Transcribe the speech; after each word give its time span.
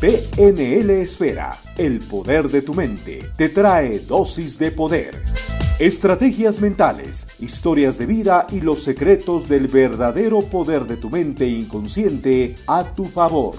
PNL 0.00 0.88
Esfera, 1.02 1.60
el 1.76 1.98
poder 1.98 2.48
de 2.48 2.62
tu 2.62 2.72
mente, 2.72 3.18
te 3.36 3.50
trae 3.50 3.98
dosis 3.98 4.58
de 4.58 4.70
poder. 4.70 5.22
Estrategias 5.78 6.58
mentales, 6.62 7.28
historias 7.38 7.98
de 7.98 8.06
vida 8.06 8.46
y 8.50 8.62
los 8.62 8.82
secretos 8.82 9.46
del 9.46 9.68
verdadero 9.68 10.40
poder 10.40 10.86
de 10.86 10.96
tu 10.96 11.10
mente 11.10 11.46
inconsciente 11.46 12.54
a 12.66 12.94
tu 12.94 13.04
favor. 13.04 13.56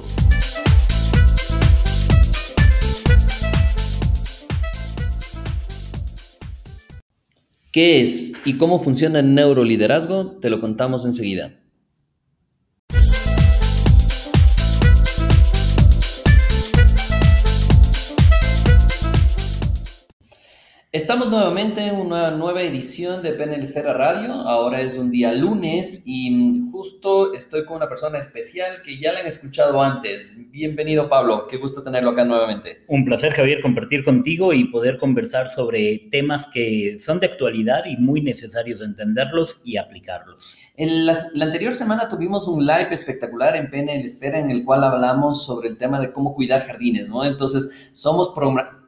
¿Qué 7.71 8.01
es 8.01 8.33
y 8.45 8.57
cómo 8.57 8.83
funciona 8.83 9.19
el 9.19 9.35
neuroliderazgo? 9.35 10.39
Te 10.39 10.49
lo 10.49 10.59
contamos 10.59 11.05
enseguida. 11.05 11.60
Estamos 20.93 21.29
nuevamente 21.29 21.85
en 21.85 21.95
una 21.95 22.31
nueva 22.31 22.63
edición 22.63 23.21
de 23.21 23.31
PNL 23.31 23.63
Esfera 23.63 23.93
Radio. 23.93 24.33
Ahora 24.33 24.81
es 24.81 24.97
un 24.97 25.09
día 25.09 25.31
lunes 25.31 26.03
y 26.05 26.67
justo 26.69 27.33
estoy 27.33 27.63
con 27.63 27.77
una 27.77 27.87
persona 27.87 28.19
especial 28.19 28.81
que 28.83 28.99
ya 28.99 29.13
la 29.13 29.21
han 29.21 29.25
escuchado 29.25 29.81
antes. 29.81 30.51
Bienvenido, 30.51 31.07
Pablo. 31.07 31.47
Qué 31.49 31.55
gusto 31.55 31.81
tenerlo 31.81 32.09
acá 32.09 32.25
nuevamente. 32.25 32.83
Un 32.89 33.05
placer, 33.05 33.31
Javier, 33.31 33.61
compartir 33.61 34.03
contigo 34.03 34.51
y 34.51 34.65
poder 34.65 34.97
conversar 34.97 35.47
sobre 35.47 36.09
temas 36.11 36.47
que 36.47 36.97
son 36.99 37.21
de 37.21 37.27
actualidad 37.27 37.85
y 37.85 37.95
muy 37.95 38.21
necesarios 38.21 38.81
de 38.81 38.87
entenderlos 38.87 39.61
y 39.63 39.77
aplicarlos. 39.77 40.57
En 40.75 41.05
la, 41.05 41.15
anterior 41.39 41.73
semana 41.73 42.09
tuvimos 42.09 42.47
un 42.47 42.65
live 42.65 42.87
espectacular 42.91 43.55
en 43.55 43.69
PNL 43.69 44.03
Esfera 44.03 44.39
en 44.39 44.49
el 44.49 44.65
cual 44.65 44.83
hablamos 44.83 45.45
sobre 45.45 45.69
el 45.69 45.77
tema 45.77 46.01
de 46.01 46.11
cómo 46.11 46.33
cuidar 46.33 46.65
jardines, 46.65 47.07
¿no? 47.07 47.23
Entonces, 47.23 47.91
somos 47.93 48.29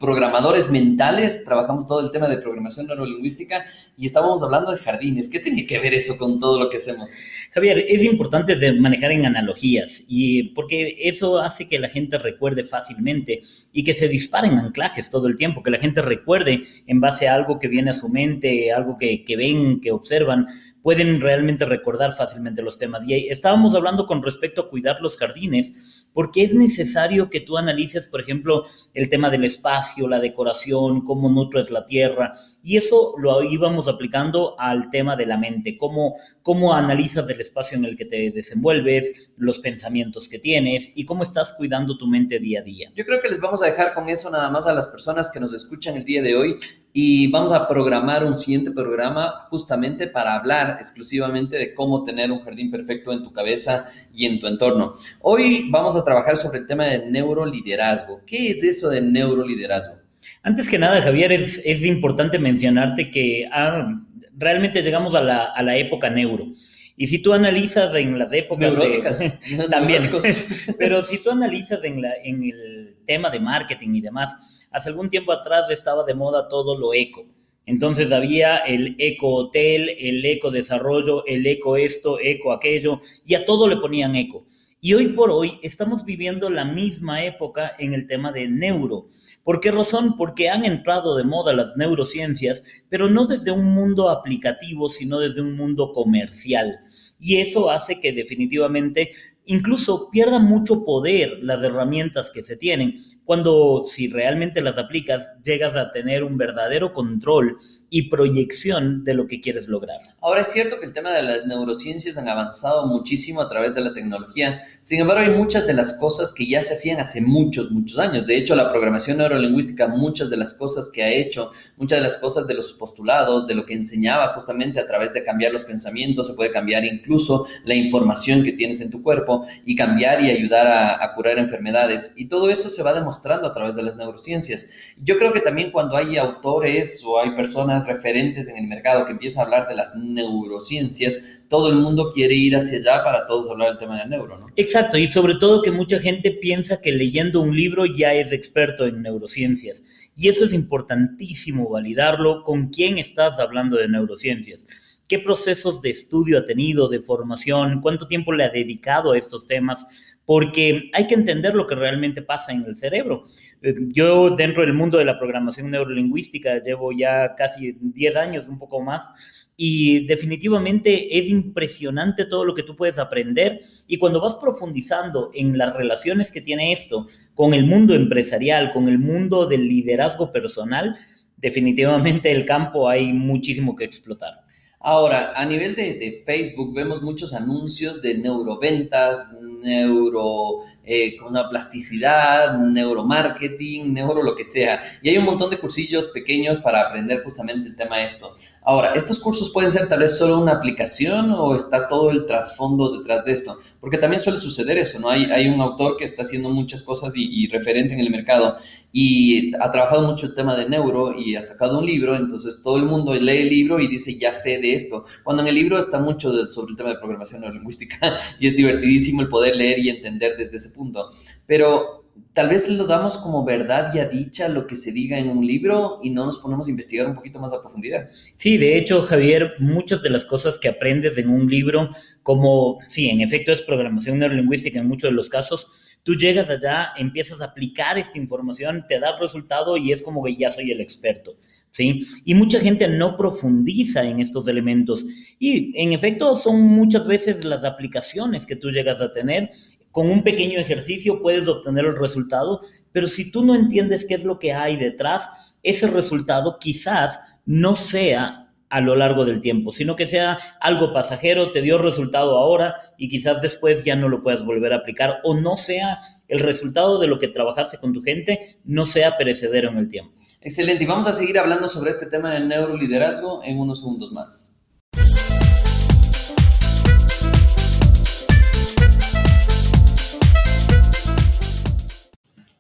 programadores 0.04 0.70
mentales, 0.70 1.46
trabajamos 1.46 1.88
todo 1.88 2.02
el 2.02 2.12
tema 2.12 2.28
de 2.28 2.36
programación 2.36 2.88
neurolingüística 2.88 3.64
y 3.96 4.06
estábamos 4.06 4.44
hablando 4.44 4.70
de 4.73 4.78
jardines. 4.78 5.30
¿Qué 5.30 5.40
tiene 5.40 5.66
que 5.66 5.80
ver 5.80 5.94
eso 5.94 6.18
con 6.18 6.40
todo 6.40 6.60
lo 6.60 6.70
que 6.70 6.76
hacemos? 6.76 7.12
Javier, 7.54 7.80
es 7.88 8.04
importante 8.04 8.73
manejar 8.73 9.14
en 9.14 9.26
analogías 9.26 10.04
y 10.10 10.50
porque 10.56 10.98
eso 11.04 11.40
hace 11.40 11.70
que 11.70 11.80
la 11.80 11.88
gente 11.88 12.18
recuerde 12.18 12.66
fácilmente 12.66 13.44
y 13.72 13.86
que 13.86 13.95
se 13.95 14.10
disparen 14.10 14.58
anclajes 14.58 15.10
todo 15.10 15.28
el 15.28 15.38
tiempo, 15.38 15.64
que 15.64 15.72
la 15.72 15.80
gente 15.80 16.02
recuerde 16.02 16.64
en 16.86 17.00
base 17.00 17.30
a 17.30 17.36
algo 17.36 17.58
que 17.58 17.70
viene 17.70 17.92
a 17.92 17.94
su 17.94 18.10
mente, 18.10 18.73
algo 18.73 18.98
que, 18.98 19.23
que 19.23 19.38
ven, 19.38 19.80
que 19.80 19.94
observan, 19.94 20.48
pueden 20.82 21.22
realmente 21.22 21.64
recordar 21.64 22.12
fácilmente 22.12 22.62
los 22.62 22.78
temas. 22.78 23.08
Y 23.08 23.30
estábamos 23.30 23.73
hablando 23.73 24.06
con 24.06 24.22
respecto 24.22 24.64
a 24.64 24.70
cuidar 24.70 24.98
los 25.00 25.17
jardines, 25.17 26.03
porque 26.14 26.44
es 26.44 26.53
necesario 26.53 27.30
que 27.30 27.42
tú 27.42 27.58
analices, 27.58 28.08
por 28.08 28.22
ejemplo, 28.22 28.66
el 28.94 29.09
tema 29.09 29.30
del 29.30 29.44
espacio, 29.44 30.08
la 30.08 30.20
decoración, 30.20 31.02
cómo 31.02 31.30
nutres 31.30 31.72
la 31.72 31.86
tierra, 31.86 32.33
y 32.64 32.78
eso 32.78 33.16
lo 33.17 33.44
íbamos 33.44 33.88
aplicando 33.88 34.55
al 34.59 34.89
tema 34.89 35.16
de 35.16 35.25
la 35.25 35.38
mente, 35.38 35.75
cómo, 35.78 36.16
cómo 36.42 36.73
analizas 36.73 37.30
el 37.30 37.42
espacio 37.42 37.78
en 37.78 37.86
el 37.86 37.97
que 37.97 38.05
te 38.05 38.31
desenvuelves, 38.31 39.31
los 39.38 39.59
pensamientos 39.59 40.28
que 40.28 40.39
tienes 40.39 40.92
y 40.95 41.05
cómo 41.05 41.23
estás 41.23 41.53
cuidando 41.53 41.97
tu 41.97 42.08
mente 42.08 42.39
día 42.39 42.59
a 42.59 42.64
día. 42.64 42.92
Yo 42.95 43.05
creo 43.05 43.22
que 43.22 43.30
les 43.30 43.39
vamos 43.39 43.61
a 43.64 43.66
dejar 43.66 43.94
con 43.94 44.09
eso 44.09 44.30
nada 44.30 44.50
más 44.50 44.67
a 44.67 44.73
las 44.73 44.88
personas 44.88 45.30
que 45.31 45.39
nos 45.39 45.53
escuchan 45.53 45.95
el 45.95 46.05
día 46.05 46.22
de 46.22 46.36
hoy 46.36 46.58
y 46.94 47.27
vamos 47.31 47.52
a 47.52 47.67
programar 47.67 48.23
un 48.23 48.38
siguiente 48.38 48.69
programa 48.69 49.47
justamente 49.49 50.05
para 50.08 50.36
hablar 50.36 50.77
exclusivamente 50.80 51.58
de 51.58 51.73
cómo 51.73 52.03
tener 52.03 52.31
un 52.31 52.44
jardín 52.44 52.69
perfecto 52.69 53.11
en 53.11 53.23
tu 53.23 53.33
cabeza 53.33 53.88
y 54.13 54.27
en 54.27 54.39
tu 54.39 54.45
entorno. 54.45 54.94
Hoy 55.21 55.69
vamos 55.71 55.95
a 55.95 56.03
trabajar 56.03 56.38
sobre 56.38 56.59
el 56.59 56.67
tema 56.67 56.86
de 56.86 57.09
neuroliderazgo. 57.09 58.21
¿Qué 58.27 58.52
es 58.52 58.64
eso 58.64 58.89
de 58.89 59.02
neuroliderazgo? 59.02 59.95
Antes 60.44 60.69
que 60.69 60.77
nada, 60.77 61.02
Javier, 61.02 61.31
es, 61.31 61.83
importante 61.83 62.38
mencionarte 62.38 63.09
que 63.09 63.49
ah, 63.52 63.92
realmente 64.37 64.83
llegamos 64.83 65.15
a 65.15 65.21
la, 65.21 65.45
a 65.45 65.64
la 65.64 65.76
época 65.76 66.11
neuro. 66.11 66.53
Y 66.95 67.08
si 67.08 67.21
tú 67.21 67.33
analizas 67.33 67.95
en 67.95 68.20
las 68.20 68.31
épocas 68.33 68.76
de, 68.76 69.67
también, 69.70 70.09
pero 70.77 71.04
si 71.04 71.17
tú 71.17 71.31
analizas 71.31 71.83
en, 71.83 72.02
la, 72.02 72.11
en 72.23 72.43
el 72.43 72.98
tema 73.05 73.30
de 73.30 73.39
marketing 73.39 73.95
y 73.95 74.02
demás, 74.02 74.67
hace 74.71 74.89
algún 74.89 75.09
tiempo 75.09 75.32
atrás 75.32 75.70
estaba 75.70 76.03
de 76.03 76.14
moda 76.14 76.48
todo 76.48 76.77
lo 76.77 76.93
eco. 76.93 77.26
Entonces 77.65 78.11
había 78.11 78.58
el 78.58 78.95
eco 78.99 79.30
hotel, 79.30 79.95
el 79.98 80.23
eco 80.26 80.52
desarrollo, 80.52 81.26
el 81.26 81.48
eco 81.48 81.77
esto, 81.77 82.20
eco 82.20 82.52
aquello, 82.52 83.02
y 83.26 83.36
a 83.36 83.45
todo 83.45 83.67
le 83.67 83.77
ponían 83.77 84.15
eco. 84.15 84.45
Y 84.86 84.95
hoy 84.95 85.14
por 85.14 85.32
hoy 85.32 85.60
estamos 85.61 86.04
viviendo 86.04 86.49
la 86.49 86.66
misma 86.66 87.23
época 87.23 87.71
en 87.80 87.94
el 87.94 88.05
tema 88.05 88.33
de 88.33 88.49
neuro. 88.49 89.08
¿Por 89.42 89.61
qué 89.61 89.71
razón? 89.71 90.17
Porque 90.17 90.49
han 90.49 90.66
entrado 90.66 91.16
de 91.16 91.23
moda 91.23 91.54
las 91.54 91.77
neurociencias, 91.77 92.66
pero 92.89 93.10
no 93.10 93.26
desde 93.26 93.52
un 93.52 93.73
mundo 93.73 94.10
aplicativo, 94.10 94.89
sino 94.89 95.20
desde 95.20 95.39
un 95.39 95.55
mundo 95.55 95.94
comercial. 95.94 96.82
Y 97.17 97.38
eso 97.38 97.70
hace 97.70 98.02
que 98.02 98.11
definitivamente 98.11 99.11
incluso 99.45 100.10
pierda 100.11 100.39
mucho 100.39 100.83
poder 100.83 101.39
las 101.42 101.64
herramientas 101.64 102.30
que 102.30 102.44
se 102.44 102.58
tienen, 102.58 102.98
cuando 103.26 103.84
si 103.86 104.08
realmente 104.08 104.61
las 104.61 104.78
aplicas 104.78 105.32
llegas 105.44 105.76
a 105.76 105.92
tener 105.92 106.23
un 106.23 106.38
verdadero 106.38 106.94
control 106.94 107.58
y 107.89 108.10
proyección 108.10 109.04
de 109.04 109.14
lo 109.14 109.28
que 109.28 109.39
quieres 109.39 109.67
lograr. 109.67 109.98
Ahora 110.20 110.42
es 110.42 110.48
cierto 110.48 110.80
que 110.80 110.86
el 110.88 110.94
tema 110.94 111.11
de 111.11 111.22
las 111.22 111.45
neurociencias 111.45 112.17
han 112.17 112.28
avanzado 112.28 112.88
muchísimo 112.88 113.39
a 113.39 113.50
través 113.50 113.76
de 113.76 113.82
la 113.82 113.94
tecnología, 113.94 114.62
sin 114.82 115.00
embargo 115.00 115.22
hay 115.22 115.38
muchas 115.38 115.67
de 115.67 115.73
las 115.73 115.94
cosas 115.94 116.33
que 116.33 116.48
ya 116.48 116.64
se 116.64 116.73
hacían 116.73 117.00
hace 117.00 117.22
muchos, 117.22 117.70
muchos 117.70 118.00
años. 118.00 118.26
De 118.26 118.36
hecho, 118.36 118.56
la 118.56 118.72
programación 118.72 119.20
neurolingüística, 119.20 119.88
muchas 119.88 120.32
de 120.32 120.38
las 120.38 120.56
cosas 120.56 120.89
que 120.92 121.04
ha 121.04 121.12
hecho, 121.12 121.52
muchas 121.78 122.00
de 122.00 122.04
las 122.04 122.17
cosas 122.17 122.48
de 122.48 122.56
los 122.56 122.73
postulados, 122.73 123.45
de 123.45 123.54
lo 123.54 123.64
que 123.64 123.76
enseñaba 123.76 124.33
justamente 124.33 124.80
a 124.80 124.88
través 124.88 125.14
de 125.14 125.23
cambiar 125.23 125.52
los 125.52 125.64
pensamientos, 125.64 126.26
se 126.26 126.33
puede 126.33 126.52
cambiar 126.52 126.83
incluso 126.86 127.45
la 127.64 127.76
información 127.76 128.44
que 128.44 128.54
tienes 128.54 128.81
en 128.81 128.89
tu 128.89 129.04
cuerpo 129.04 129.45
y 129.66 129.75
cambiar 129.75 130.19
y 130.19 130.31
ayudar 130.31 130.66
a, 130.66 131.04
a 131.04 131.13
curar 131.13 131.38
enfermedades. 131.38 132.16
Y 132.18 132.28
todo 132.28 132.50
eso 132.50 132.69
se 132.69 132.81
va 132.81 132.89
a 132.89 132.94
demostrar 132.95 133.12
mostrando 133.13 133.48
a 133.48 133.54
través 133.54 133.75
de 133.75 133.84
las 133.84 133.96
neurociencias. 133.96 134.72
Yo 134.98 135.18
creo 135.18 135.31
que 135.31 135.40
también 135.40 135.72
cuando 135.72 135.96
hay 135.96 136.18
autores 136.18 137.04
o 137.06 137.19
hay 137.19 137.30
personas 137.36 137.86
referentes 137.86 138.50
en 138.50 138.57
el 138.57 138.68
mercado 138.68 139.06
que 139.06 139.12
empiezan 139.12 139.42
a 139.42 139.46
hablar 139.46 139.68
de 139.68 139.75
las 139.75 139.96
neurociencias, 139.96 141.44
todo 141.48 141.69
el 141.69 141.75
mundo 141.75 142.10
quiere 142.12 142.34
ir 142.34 142.56
hacia 142.56 142.80
allá 142.80 143.04
para 143.04 143.28
todos 143.28 143.50
hablar 143.51 143.69
del 143.69 143.78
tema 143.78 144.00
del 144.00 144.10
neuro, 144.10 144.40
¿no? 144.40 144.48
Exacto, 144.56 144.98
y 144.98 145.07
sobre 145.07 145.36
todo 145.36 145.62
que 145.62 145.69
mucha 145.69 146.00
gente 146.00 146.31
piensa 146.31 146.81
que 146.81 146.92
leyendo 146.92 147.42
un 147.42 147.56
libro 147.56 147.86
ya 147.86 148.16
es 148.16 148.31
experto 148.31 148.88
en 148.88 149.04
neurociencias. 149.04 149.84
Y 150.18 150.30
eso 150.30 150.45
es 150.45 150.54
importantísimo 150.54 151.69
validarlo 151.69 152.42
con 152.44 152.69
quién 152.69 152.98
estás 152.98 153.38
hablando 153.38 153.78
de 153.78 153.88
neurociencias 153.90 154.66
qué 155.07 155.19
procesos 155.19 155.81
de 155.81 155.92
estudio 155.92 156.40
ha 156.40 156.45
tenido, 156.45 156.88
de 156.88 157.00
formación, 157.00 157.81
cuánto 157.81 158.07
tiempo 158.07 158.31
le 158.31 158.45
ha 158.45 158.50
dedicado 158.50 159.12
a 159.12 159.18
estos 159.18 159.45
temas, 159.45 159.86
porque 160.25 160.89
hay 160.94 161.07
que 161.07 161.16
entender 161.16 161.54
lo 161.54 161.68
que 161.68 161.75
realmente 161.75 162.22
pasa 162.22 162.51
en 162.51 162.63
el 162.66 162.78
cerebro. 162.78 163.24
Eh, 163.62 163.75
yo 163.89 164.30
dentro 164.31 164.62
del 164.62 164.74
mundo 164.74 164.98
de 164.98 165.06
la 165.06 165.19
programación 165.19 165.69
neurolingüística 165.72 166.62
llevo 166.63 166.92
ya 166.92 167.36
casi 167.36 167.78
10 167.80 168.16
años, 168.16 168.48
un 168.48 168.57
poco 168.57 168.81
más, 168.81 169.10
y 169.57 170.06
definitivamente 170.06 171.18
es 171.18 171.28
impresionante 171.28 172.25
todo 172.25 172.45
lo 172.45 172.56
que 172.56 172.63
tú 172.63 172.75
puedes 172.75 172.98
aprender 172.98 173.62
y 173.88 173.98
cuando 173.98 174.19
vas 174.19 174.36
profundizando 174.36 175.30
en 175.33 175.57
las 175.57 175.75
relaciones 175.75 176.31
que 176.31 176.42
tiene 176.42 176.72
esto 176.72 177.07
con 177.36 177.54
el 177.54 177.66
mundo 177.66 177.94
empresarial, 177.94 178.72
con 178.72 178.88
el 178.88 179.00
mundo 179.00 179.45
del 179.45 179.68
liderazgo 179.68 180.31
personal, 180.31 180.95
definitivamente 181.38 182.31
el 182.31 182.45
campo 182.45 182.89
hay 182.89 183.13
muchísimo 183.13 183.75
que 183.75 183.83
explotar. 183.83 184.42
Ahora, 184.80 185.31
a 185.36 185.45
nivel 185.45 185.75
de, 185.75 185.94
de, 185.94 186.24
Facebook 186.25 186.74
vemos 186.74 187.01
muchos 187.01 187.33
anuncios 187.33 188.01
de 188.01 188.18
neuroventas, 188.18 189.38
neuro, 189.63 190.60
eh, 190.83 191.18
con 191.18 191.30
una 191.30 191.50
plasticidad, 191.50 192.57
neuromarketing, 192.57 193.94
neuro 193.94 194.21
lo 194.21 194.36
que 194.36 194.45
sea. 194.45 194.81
Y 195.01 195.10
hay 195.10 195.18
un 195.18 195.25
montón 195.25 195.50
de 195.50 195.57
cursillos 195.57 196.07
pequeños 196.07 196.60
para 196.60 196.81
aprender 196.81 197.24
justamente 197.24 197.69
el 197.69 197.75
tema 197.75 197.98
de 197.98 198.06
esto. 198.06 198.36
Ahora, 198.63 198.94
¿estos 198.94 199.19
cursos 199.19 199.50
pueden 199.50 199.71
ser 199.71 199.88
tal 199.88 200.00
vez 200.00 200.18
solo 200.18 200.39
una 200.39 200.54
aplicación 200.54 201.31
o 201.31 201.56
está 201.56 201.88
todo 201.88 202.12
el 202.12 202.25
trasfondo 202.25 202.98
detrás 202.98 203.25
de 203.25 203.31
esto? 203.31 203.57
Porque 203.80 203.98
también 203.98 204.21
suele 204.21 204.38
suceder 204.38 204.77
eso, 204.77 205.00
¿no? 205.00 205.10
Hay, 205.10 205.25
hay 205.25 205.48
un 205.48 205.60
autor 205.62 205.98
que 205.98 206.06
está 206.06 206.21
haciendo 206.21 206.50
muchas 206.50 206.83
cosas 206.83 207.13
y 207.16 207.48
referente 207.48 207.94
en 207.94 208.00
el 208.00 208.09
mercado 208.09 208.57
y 208.95 209.51
ha 209.56 209.71
trabajado 209.71 210.07
mucho 210.07 210.27
el 210.27 210.36
tema 210.36 210.56
de 210.56 210.69
neuro 210.69 211.19
y 211.19 211.36
ha 211.36 211.42
sacado 211.42 211.80
un 211.80 211.86
libro, 211.88 212.16
entonces 212.16 212.62
todo 212.62 212.77
el 212.77 212.86
mundo 212.86 213.16
lee 213.16 213.39
el 213.39 213.50
libro 213.50 213.80
y 213.80 213.88
dice, 213.88 214.19
ya 214.19 214.31
sé 214.33 214.59
de 214.59 214.75
esto, 214.75 215.04
cuando 215.24 215.42
en 215.42 215.48
el 215.48 215.56
libro 215.56 215.80
está 215.80 215.98
mucho 215.98 216.45
sobre 216.48 216.71
el 216.71 216.77
tema 216.77 216.89
de 216.89 216.98
programación 216.98 217.42
neurolingüística 217.42 217.98
y 218.39 218.48
es 218.48 218.56
divertidísimo 218.56 219.21
el 219.21 219.30
poder 219.30 219.52
leer 219.53 219.79
y 219.79 219.89
entender 219.89 220.35
desde 220.38 220.57
ese 220.57 220.69
punto. 220.69 221.07
Pero 221.45 222.03
tal 222.33 222.50
vez 222.50 222.69
lo 222.69 222.85
damos 222.85 223.17
como 223.17 223.44
verdad 223.44 223.91
ya 223.94 224.05
dicha 224.07 224.47
lo 224.47 224.67
que 224.67 224.75
se 224.75 224.91
diga 224.91 225.17
en 225.17 225.29
un 225.29 225.45
libro 225.45 226.00
y 226.01 226.09
no 226.09 226.25
nos 226.25 226.38
ponemos 226.39 226.67
a 226.67 226.69
investigar 226.69 227.07
un 227.07 227.15
poquito 227.15 227.39
más 227.39 227.53
a 227.53 227.61
profundidad. 227.61 228.09
Sí, 228.35 228.57
de 228.57 228.77
hecho, 228.77 229.01
Javier, 229.03 229.53
muchas 229.59 230.01
de 230.01 230.09
las 230.09 230.25
cosas 230.25 230.59
que 230.59 230.67
aprendes 230.67 231.17
en 231.17 231.29
un 231.29 231.50
libro, 231.50 231.89
como, 232.21 232.79
sí, 232.88 233.09
en 233.09 233.21
efecto 233.21 233.51
es 233.51 233.61
programación 233.61 234.19
neurolingüística 234.19 234.79
en 234.79 234.88
muchos 234.88 235.09
de 235.09 235.15
los 235.15 235.29
casos, 235.29 235.93
tú 236.03 236.15
llegas 236.15 236.50
allá, 236.50 236.94
empiezas 236.97 237.41
a 237.41 237.45
aplicar 237.45 237.97
esta 237.97 238.17
información, 238.17 238.85
te 238.88 239.00
da 239.00 239.17
resultado 239.17 239.77
y 239.77 239.91
es 239.91 240.01
como 240.01 240.23
que 240.23 240.35
ya 240.35 240.51
soy 240.51 240.71
el 240.71 240.81
experto. 240.81 241.38
¿Sí? 241.71 242.05
Y 242.23 242.35
mucha 242.35 242.59
gente 242.59 242.88
no 242.88 243.17
profundiza 243.17 244.03
en 244.03 244.19
estos 244.19 244.47
elementos. 244.47 245.05
Y 245.39 245.71
en 245.81 245.91
efecto 245.91 246.35
son 246.35 246.61
muchas 246.61 247.07
veces 247.07 247.44
las 247.44 247.63
aplicaciones 247.63 248.45
que 248.45 248.55
tú 248.55 248.69
llegas 248.69 249.01
a 249.01 249.11
tener 249.11 249.50
con 249.94 250.09
un 250.09 250.23
pequeño 250.23 250.59
ejercicio 250.59 251.21
puedes 251.21 251.47
obtener 251.47 251.85
el 251.85 251.95
resultado, 251.95 252.61
pero 252.91 253.06
si 253.06 253.31
tú 253.31 253.45
no 253.45 253.53
entiendes 253.53 254.06
qué 254.06 254.15
es 254.15 254.23
lo 254.23 254.39
que 254.39 254.51
hay 254.51 254.75
detrás, 254.75 255.56
ese 255.61 255.85
resultado 255.85 256.57
quizás 256.59 257.19
no 257.45 257.75
sea 257.75 258.43
a 258.73 258.81
lo 258.81 258.95
largo 258.95 259.23
del 259.23 259.39
tiempo, 259.39 259.71
sino 259.71 259.95
que 259.95 260.07
sea 260.07 260.39
algo 260.59 260.93
pasajero, 260.93 261.51
te 261.51 261.61
dio 261.61 261.77
resultado 261.77 262.39
ahora 262.39 262.75
y 262.97 263.07
quizás 263.07 263.39
después 263.39 263.83
ya 263.83 263.95
no 263.95 264.09
lo 264.09 264.23
puedas 264.23 264.43
volver 264.43 264.73
a 264.73 264.77
aplicar 264.77 265.19
o 265.23 265.35
no 265.35 265.57
sea 265.57 265.99
el 266.27 266.39
resultado 266.39 266.97
de 266.97 267.05
lo 267.05 267.19
que 267.19 267.27
trabajaste 267.27 267.77
con 267.77 267.93
tu 267.93 268.01
gente, 268.01 268.57
no 268.63 268.87
sea 268.87 269.15
perecedero 269.15 269.69
en 269.69 269.77
el 269.77 269.89
tiempo. 269.89 270.11
Excelente, 270.41 270.85
y 270.85 270.87
vamos 270.87 271.05
a 271.05 271.13
seguir 271.13 271.37
hablando 271.37 271.67
sobre 271.67 271.91
este 271.91 272.07
tema 272.07 272.31
del 272.31 272.47
neuroliderazgo 272.47 273.43
en 273.43 273.59
unos 273.59 273.81
segundos 273.81 274.11
más. 274.11 274.52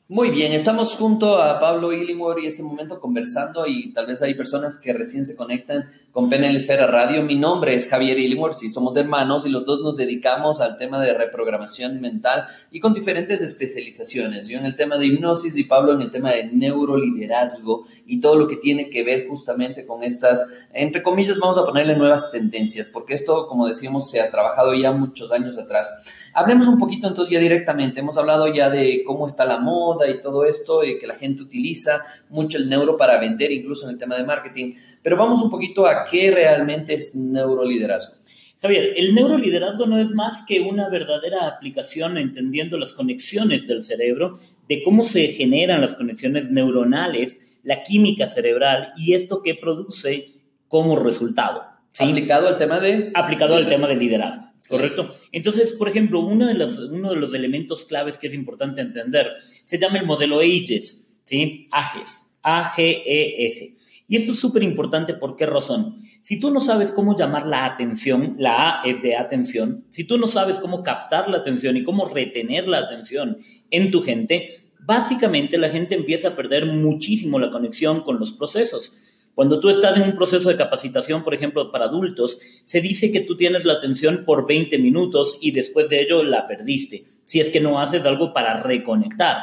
Muy 0.09 0.31
bien, 0.31 0.51
estamos 0.51 0.95
junto 0.95 1.41
a 1.41 1.61
Pablo 1.61 1.93
Illingworth 1.93 2.43
y 2.43 2.45
este 2.45 2.61
momento 2.61 2.99
conversando 2.99 3.65
y 3.65 3.93
tal 3.93 4.05
vez 4.05 4.21
hay 4.21 4.33
personas 4.33 4.77
que 4.77 4.91
recién 4.91 5.23
se 5.23 5.37
conectan 5.37 5.85
con 6.11 6.29
PNL 6.29 6.57
Esfera 6.57 6.87
Radio. 6.87 7.23
Mi 7.23 7.35
nombre 7.35 7.73
es 7.73 7.87
Javier 7.87 8.19
Illingworth 8.19 8.61
y 8.63 8.69
somos 8.69 8.97
hermanos 8.97 9.45
y 9.45 9.49
los 9.49 9.65
dos 9.65 9.79
nos 9.79 9.95
dedicamos 9.95 10.59
al 10.59 10.75
tema 10.75 11.01
de 11.01 11.17
reprogramación 11.17 12.01
mental 12.01 12.43
y 12.69 12.81
con 12.81 12.93
diferentes 12.93 13.41
especializaciones. 13.41 14.49
Yo 14.49 14.59
en 14.59 14.65
el 14.65 14.75
tema 14.75 14.97
de 14.97 15.05
hipnosis 15.05 15.55
y 15.55 15.63
Pablo 15.63 15.93
en 15.93 16.01
el 16.01 16.11
tema 16.11 16.31
de 16.33 16.51
neuroliderazgo 16.51 17.85
y 18.05 18.19
todo 18.19 18.35
lo 18.35 18.47
que 18.47 18.57
tiene 18.57 18.89
que 18.89 19.05
ver 19.05 19.25
justamente 19.29 19.85
con 19.85 20.03
estas, 20.03 20.67
entre 20.73 21.01
comillas, 21.01 21.39
vamos 21.39 21.57
a 21.57 21.65
ponerle 21.65 21.95
nuevas 21.95 22.29
tendencias, 22.29 22.89
porque 22.89 23.13
esto, 23.13 23.47
como 23.47 23.65
decíamos, 23.65 24.09
se 24.09 24.19
ha 24.19 24.29
trabajado 24.29 24.73
ya 24.73 24.91
muchos 24.91 25.31
años 25.31 25.57
atrás. 25.57 25.89
Hablemos 26.33 26.67
un 26.67 26.77
poquito 26.77 27.07
entonces 27.07 27.31
ya 27.31 27.39
directamente. 27.39 28.01
Hemos 28.01 28.17
hablado 28.17 28.47
ya 28.47 28.69
de 28.69 29.03
cómo 29.05 29.27
está 29.27 29.45
la 29.45 29.59
moda 29.59 29.92
y 30.09 30.21
todo 30.21 30.45
esto, 30.45 30.83
y 30.83 30.99
que 30.99 31.07
la 31.07 31.15
gente 31.15 31.41
utiliza 31.41 32.03
mucho 32.29 32.57
el 32.57 32.69
neuro 32.69 32.97
para 32.97 33.19
vender, 33.19 33.51
incluso 33.51 33.85
en 33.85 33.93
el 33.93 33.97
tema 33.97 34.17
de 34.17 34.23
marketing. 34.23 34.75
Pero 35.01 35.17
vamos 35.17 35.41
un 35.41 35.49
poquito 35.49 35.85
a 35.85 36.05
qué 36.09 36.31
realmente 36.31 36.93
es 36.93 37.15
neuroliderazgo. 37.15 38.15
Javier, 38.61 38.93
el 38.95 39.13
neuroliderazgo 39.13 39.85
no 39.85 39.99
es 39.99 40.09
más 40.11 40.45
que 40.47 40.61
una 40.61 40.87
verdadera 40.87 41.47
aplicación 41.47 42.17
entendiendo 42.17 42.77
las 42.77 42.93
conexiones 42.93 43.67
del 43.67 43.83
cerebro, 43.83 44.35
de 44.69 44.81
cómo 44.81 45.03
se 45.03 45.27
generan 45.27 45.81
las 45.81 45.95
conexiones 45.95 46.49
neuronales, 46.49 47.59
la 47.63 47.83
química 47.83 48.29
cerebral 48.29 48.93
y 48.95 49.15
esto 49.15 49.41
que 49.41 49.55
produce 49.55 50.35
como 50.69 50.95
resultado. 50.95 51.72
Aplicado 51.99 52.47
al 52.47 52.57
tema 52.57 52.79
de... 52.79 53.11
Aplicado 53.13 53.55
al 53.55 53.67
tema 53.67 53.87
del 53.87 53.99
liderazgo. 53.99 54.43
¿Correcto? 54.67 55.09
Entonces, 55.31 55.73
por 55.73 55.89
ejemplo, 55.89 56.21
uno 56.21 56.47
de, 56.47 56.53
los, 56.53 56.77
uno 56.79 57.09
de 57.09 57.17
los 57.17 57.33
elementos 57.33 57.85
claves 57.85 58.17
que 58.17 58.27
es 58.27 58.33
importante 58.33 58.81
entender 58.81 59.33
se 59.65 59.77
llama 59.77 59.99
el 59.99 60.05
modelo 60.05 60.39
AGES, 60.39 61.17
¿sí? 61.25 61.67
AGES, 61.71 62.31
A-G-E-S. 62.41 63.73
Y 64.07 64.17
esto 64.17 64.31
es 64.31 64.39
súper 64.39 64.63
importante, 64.63 65.13
¿por 65.13 65.35
qué 65.35 65.45
razón? 65.45 65.95
Si 66.21 66.39
tú 66.39 66.51
no 66.51 66.59
sabes 66.59 66.91
cómo 66.91 67.17
llamar 67.17 67.45
la 67.45 67.65
atención, 67.65 68.35
la 68.37 68.81
A 68.81 68.83
es 68.83 69.01
de 69.01 69.15
atención, 69.15 69.85
si 69.91 70.03
tú 70.03 70.17
no 70.17 70.27
sabes 70.27 70.59
cómo 70.59 70.83
captar 70.83 71.29
la 71.29 71.37
atención 71.37 71.77
y 71.77 71.83
cómo 71.83 72.05
retener 72.07 72.67
la 72.67 72.79
atención 72.79 73.39
en 73.71 73.91
tu 73.91 74.01
gente, 74.01 74.49
básicamente 74.79 75.57
la 75.57 75.69
gente 75.69 75.95
empieza 75.95 76.29
a 76.29 76.35
perder 76.35 76.65
muchísimo 76.65 77.39
la 77.39 77.51
conexión 77.51 78.01
con 78.01 78.19
los 78.19 78.33
procesos. 78.33 78.93
Cuando 79.35 79.59
tú 79.59 79.69
estás 79.69 79.97
en 79.97 80.03
un 80.03 80.15
proceso 80.15 80.49
de 80.49 80.57
capacitación, 80.57 81.23
por 81.23 81.33
ejemplo, 81.33 81.71
para 81.71 81.85
adultos, 81.85 82.39
se 82.65 82.81
dice 82.81 83.11
que 83.11 83.21
tú 83.21 83.35
tienes 83.35 83.65
la 83.65 83.73
atención 83.73 84.23
por 84.25 84.47
20 84.47 84.77
minutos 84.77 85.37
y 85.41 85.51
después 85.51 85.89
de 85.89 86.01
ello 86.01 86.23
la 86.23 86.47
perdiste, 86.47 87.05
si 87.25 87.39
es 87.39 87.49
que 87.49 87.59
no 87.59 87.79
haces 87.79 88.05
algo 88.05 88.31
para 88.31 88.61
reconectar. 88.61 89.37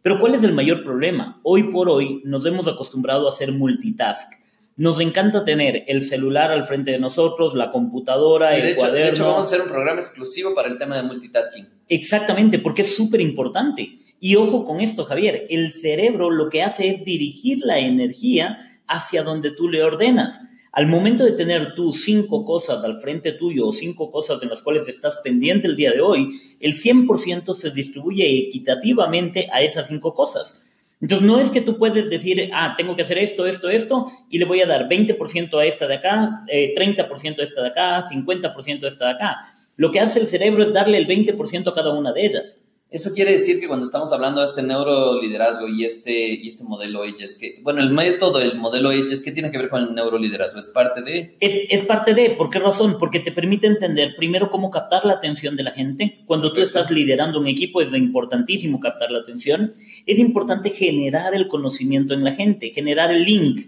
Pero 0.00 0.20
¿cuál 0.20 0.34
es 0.34 0.42
el 0.42 0.52
mayor 0.52 0.84
problema? 0.84 1.40
Hoy 1.42 1.64
por 1.64 1.90
hoy 1.90 2.22
nos 2.24 2.46
hemos 2.46 2.66
acostumbrado 2.66 3.26
a 3.26 3.30
hacer 3.30 3.52
multitask. 3.52 4.32
Nos 4.76 5.00
encanta 5.00 5.42
tener 5.42 5.84
el 5.88 6.02
celular 6.02 6.50
al 6.50 6.64
frente 6.64 6.92
de 6.92 6.98
nosotros, 6.98 7.54
la 7.54 7.72
computadora, 7.72 8.54
el 8.56 8.76
cuaderno. 8.76 9.04
De 9.04 9.10
hecho, 9.10 9.26
vamos 9.26 9.46
a 9.46 9.48
hacer 9.48 9.62
un 9.62 9.68
programa 9.68 10.00
exclusivo 10.00 10.54
para 10.54 10.68
el 10.68 10.78
tema 10.78 10.96
de 10.96 11.02
multitasking. 11.02 11.66
Exactamente, 11.88 12.58
porque 12.58 12.82
es 12.82 12.94
súper 12.94 13.20
importante. 13.20 13.96
Y 14.20 14.36
ojo 14.36 14.64
con 14.64 14.80
esto, 14.80 15.04
Javier, 15.04 15.46
el 15.50 15.72
cerebro 15.72 16.30
lo 16.30 16.50
que 16.50 16.62
hace 16.62 16.88
es 16.88 17.04
dirigir 17.04 17.58
la 17.64 17.78
energía 17.78 18.75
hacia 18.88 19.22
donde 19.22 19.50
tú 19.50 19.68
le 19.68 19.82
ordenas. 19.82 20.40
Al 20.72 20.86
momento 20.86 21.24
de 21.24 21.32
tener 21.32 21.74
tú 21.74 21.92
cinco 21.92 22.44
cosas 22.44 22.84
al 22.84 23.00
frente 23.00 23.32
tuyo 23.32 23.68
o 23.68 23.72
cinco 23.72 24.10
cosas 24.10 24.42
en 24.42 24.50
las 24.50 24.60
cuales 24.60 24.86
estás 24.88 25.20
pendiente 25.24 25.66
el 25.66 25.76
día 25.76 25.90
de 25.90 26.02
hoy, 26.02 26.38
el 26.60 26.74
100% 26.74 27.54
se 27.54 27.70
distribuye 27.70 28.26
equitativamente 28.48 29.48
a 29.50 29.62
esas 29.62 29.88
cinco 29.88 30.12
cosas. 30.12 30.62
Entonces, 31.00 31.26
no 31.26 31.38
es 31.40 31.50
que 31.50 31.60
tú 31.60 31.78
puedes 31.78 32.08
decir, 32.08 32.50
ah, 32.54 32.74
tengo 32.76 32.96
que 32.96 33.02
hacer 33.02 33.18
esto, 33.18 33.46
esto, 33.46 33.68
esto, 33.68 34.10
y 34.30 34.38
le 34.38 34.46
voy 34.46 34.62
a 34.62 34.66
dar 34.66 34.88
20% 34.88 35.58
a 35.58 35.64
esta 35.64 35.86
de 35.86 35.94
acá, 35.94 36.30
30% 36.46 37.38
a 37.38 37.42
esta 37.42 37.62
de 37.62 37.68
acá, 37.68 38.04
50% 38.08 38.84
a 38.84 38.88
esta 38.88 39.06
de 39.06 39.12
acá. 39.12 39.36
Lo 39.76 39.90
que 39.90 40.00
hace 40.00 40.20
el 40.20 40.28
cerebro 40.28 40.62
es 40.62 40.72
darle 40.72 40.96
el 40.96 41.06
20% 41.06 41.68
a 41.68 41.74
cada 41.74 41.92
una 41.92 42.12
de 42.12 42.24
ellas. 42.24 42.58
Eso 42.88 43.12
quiere 43.12 43.32
decir 43.32 43.58
que 43.58 43.66
cuando 43.66 43.84
estamos 43.84 44.12
hablando 44.12 44.40
de 44.40 44.46
este 44.46 44.62
neuroliderazgo 44.62 45.66
y 45.66 45.84
este, 45.84 46.30
y 46.30 46.46
este 46.46 46.62
modelo 46.62 47.02
es 47.02 47.36
que, 47.36 47.58
bueno, 47.62 47.80
el 47.80 47.90
método 47.90 48.38
del 48.38 48.54
modelo 48.54 48.92
es 48.92 49.20
¿qué 49.22 49.32
tiene 49.32 49.50
que 49.50 49.58
ver 49.58 49.68
con 49.68 49.82
el 49.82 49.94
neuroliderazgo? 49.94 50.60
¿Es 50.60 50.68
parte 50.68 51.02
de? 51.02 51.36
Es, 51.40 51.66
es, 51.68 51.84
parte 51.84 52.14
de, 52.14 52.30
¿por 52.30 52.48
qué 52.48 52.60
razón? 52.60 52.96
Porque 53.00 53.18
te 53.18 53.32
permite 53.32 53.66
entender 53.66 54.14
primero 54.16 54.52
cómo 54.52 54.70
captar 54.70 55.04
la 55.04 55.14
atención 55.14 55.56
de 55.56 55.64
la 55.64 55.72
gente. 55.72 56.22
Cuando 56.26 56.52
tú 56.52 56.60
estás 56.60 56.92
liderando 56.92 57.40
un 57.40 57.48
equipo 57.48 57.82
es 57.82 57.92
importantísimo 57.92 58.78
captar 58.78 59.10
la 59.10 59.18
atención. 59.18 59.72
Es 60.06 60.20
importante 60.20 60.70
generar 60.70 61.34
el 61.34 61.48
conocimiento 61.48 62.14
en 62.14 62.22
la 62.22 62.34
gente, 62.34 62.70
generar 62.70 63.10
el 63.10 63.24
link. 63.24 63.66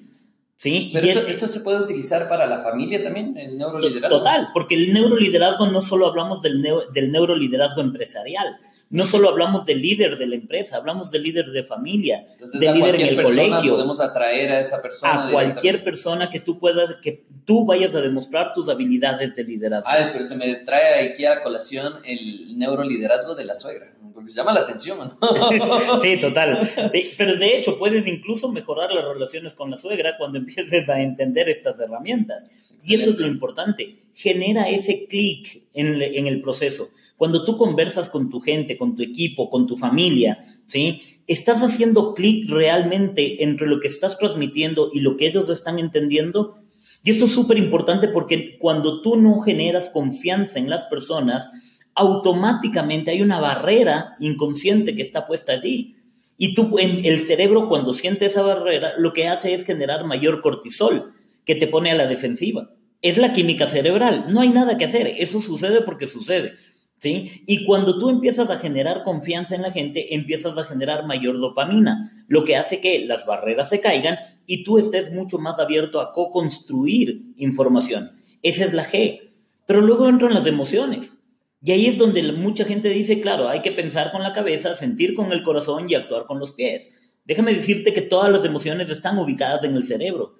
¿Sí? 0.56 0.90
Pero 0.92 1.06
esto, 1.06 1.26
esto, 1.28 1.46
se 1.46 1.60
puede 1.60 1.80
utilizar 1.80 2.28
para 2.28 2.46
la 2.46 2.60
familia 2.62 3.02
también, 3.02 3.36
el 3.36 3.58
neuroliderazgo. 3.58 4.18
Total, 4.18 4.48
porque 4.52 4.74
el 4.74 4.92
neuroliderazgo 4.92 5.66
no 5.68 5.80
solo 5.80 6.08
hablamos 6.08 6.42
del, 6.42 6.64
del 6.92 7.12
neuroliderazgo 7.12 7.80
empresarial, 7.80 8.58
no 8.90 9.04
solo 9.04 9.28
hablamos 9.28 9.66
del 9.66 9.82
líder 9.82 10.16
de 10.16 10.26
la 10.26 10.34
empresa, 10.36 10.76
hablamos 10.76 11.10
del 11.10 11.22
líder 11.22 11.50
de 11.50 11.62
familia, 11.62 12.26
del 12.54 12.74
líder 12.74 12.94
en 12.94 13.08
el 13.08 13.22
colegio. 13.22 13.72
Podemos 13.74 14.00
atraer 14.00 14.50
a 14.50 14.60
esa 14.60 14.80
persona. 14.80 15.28
A 15.28 15.30
cualquier 15.30 15.84
persona 15.84 16.30
que 16.30 16.40
tú 16.40 16.58
puedas, 16.58 16.96
que 17.02 17.24
tú 17.44 17.66
vayas 17.66 17.94
a 17.94 18.00
demostrar 18.00 18.54
tus 18.54 18.68
habilidades 18.68 19.34
de 19.34 19.44
liderazgo. 19.44 19.88
Ah, 19.90 20.08
pero 20.10 20.24
se 20.24 20.36
me 20.36 20.54
trae 20.56 21.10
aquí 21.10 21.26
a 21.26 21.42
colación 21.42 21.94
el 22.04 22.58
neuroliderazgo 22.58 23.34
de 23.34 23.44
la 23.44 23.52
suegra, 23.52 23.86
porque 24.14 24.32
llama 24.32 24.54
la 24.54 24.60
atención, 24.60 24.98
¿no? 25.20 26.00
sí, 26.02 26.16
total. 26.16 26.70
Pero 27.18 27.36
de 27.36 27.58
hecho 27.58 27.78
puedes 27.78 28.06
incluso 28.06 28.50
mejorar 28.50 28.90
las 28.90 29.04
relaciones 29.04 29.52
con 29.52 29.70
la 29.70 29.76
suegra 29.76 30.16
cuando 30.16 30.38
empieces 30.38 30.88
a 30.88 31.02
entender 31.02 31.50
estas 31.50 31.78
herramientas. 31.78 32.46
Y 32.86 32.94
eso 32.94 33.10
es 33.10 33.18
lo 33.18 33.26
importante. 33.26 33.96
Genera 34.14 34.68
ese 34.68 35.06
clic 35.06 35.64
en, 35.74 36.00
en 36.00 36.26
el 36.26 36.40
proceso. 36.40 36.88
Cuando 37.18 37.44
tú 37.44 37.56
conversas 37.56 38.08
con 38.08 38.30
tu 38.30 38.40
gente, 38.40 38.78
con 38.78 38.94
tu 38.94 39.02
equipo, 39.02 39.50
con 39.50 39.66
tu 39.66 39.76
familia, 39.76 40.38
¿sí? 40.68 41.02
Estás 41.26 41.62
haciendo 41.62 42.14
clic 42.14 42.48
realmente 42.48 43.42
entre 43.42 43.66
lo 43.66 43.80
que 43.80 43.88
estás 43.88 44.16
transmitiendo 44.18 44.88
y 44.94 45.00
lo 45.00 45.16
que 45.16 45.26
ellos 45.26 45.50
están 45.50 45.80
entendiendo. 45.80 46.54
Y 47.02 47.10
esto 47.10 47.24
es 47.24 47.32
súper 47.32 47.58
importante 47.58 48.06
porque 48.06 48.56
cuando 48.58 49.02
tú 49.02 49.16
no 49.16 49.40
generas 49.40 49.90
confianza 49.90 50.60
en 50.60 50.70
las 50.70 50.84
personas, 50.84 51.50
automáticamente 51.96 53.10
hay 53.10 53.20
una 53.20 53.40
barrera 53.40 54.16
inconsciente 54.20 54.94
que 54.94 55.02
está 55.02 55.26
puesta 55.26 55.52
allí. 55.52 55.96
Y 56.36 56.54
tú, 56.54 56.78
el 56.78 57.18
cerebro, 57.18 57.68
cuando 57.68 57.92
siente 57.92 58.26
esa 58.26 58.42
barrera, 58.42 58.92
lo 58.96 59.12
que 59.12 59.26
hace 59.26 59.54
es 59.54 59.64
generar 59.64 60.04
mayor 60.04 60.40
cortisol, 60.40 61.14
que 61.44 61.56
te 61.56 61.66
pone 61.66 61.90
a 61.90 61.96
la 61.96 62.06
defensiva. 62.06 62.70
Es 63.02 63.18
la 63.18 63.32
química 63.32 63.66
cerebral, 63.66 64.26
no 64.28 64.40
hay 64.40 64.50
nada 64.50 64.76
que 64.76 64.84
hacer, 64.84 65.14
eso 65.18 65.40
sucede 65.40 65.80
porque 65.80 66.06
sucede. 66.06 66.54
¿Sí? 67.00 67.44
Y 67.46 67.64
cuando 67.64 67.96
tú 67.98 68.10
empiezas 68.10 68.50
a 68.50 68.58
generar 68.58 69.04
confianza 69.04 69.54
en 69.54 69.62
la 69.62 69.70
gente, 69.70 70.14
empiezas 70.16 70.58
a 70.58 70.64
generar 70.64 71.06
mayor 71.06 71.38
dopamina, 71.38 72.10
lo 72.26 72.44
que 72.44 72.56
hace 72.56 72.80
que 72.80 73.04
las 73.06 73.24
barreras 73.24 73.68
se 73.68 73.80
caigan 73.80 74.18
y 74.46 74.64
tú 74.64 74.78
estés 74.78 75.12
mucho 75.12 75.38
más 75.38 75.60
abierto 75.60 76.00
a 76.00 76.12
co-construir 76.12 77.22
información. 77.36 78.18
Esa 78.42 78.64
es 78.64 78.72
la 78.72 78.84
G. 78.84 79.20
Pero 79.66 79.80
luego 79.80 80.08
entran 80.08 80.34
las 80.34 80.46
emociones. 80.46 81.14
Y 81.62 81.72
ahí 81.72 81.86
es 81.86 81.98
donde 81.98 82.22
mucha 82.32 82.64
gente 82.64 82.88
dice, 82.88 83.20
claro, 83.20 83.48
hay 83.48 83.60
que 83.60 83.72
pensar 83.72 84.10
con 84.12 84.22
la 84.22 84.32
cabeza, 84.32 84.74
sentir 84.74 85.14
con 85.14 85.32
el 85.32 85.42
corazón 85.42 85.86
y 85.88 85.94
actuar 85.94 86.24
con 86.24 86.38
los 86.38 86.52
pies. 86.52 87.12
Déjame 87.24 87.52
decirte 87.52 87.92
que 87.92 88.00
todas 88.00 88.32
las 88.32 88.44
emociones 88.44 88.88
están 88.90 89.18
ubicadas 89.18 89.64
en 89.64 89.76
el 89.76 89.84
cerebro. 89.84 90.36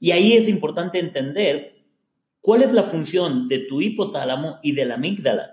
Y 0.00 0.10
ahí 0.10 0.32
es 0.32 0.48
importante 0.48 0.98
entender 0.98 1.84
cuál 2.40 2.62
es 2.62 2.72
la 2.72 2.82
función 2.82 3.48
de 3.48 3.60
tu 3.60 3.80
hipotálamo 3.80 4.58
y 4.62 4.72
de 4.72 4.86
la 4.86 4.94
amígdala. 4.94 5.52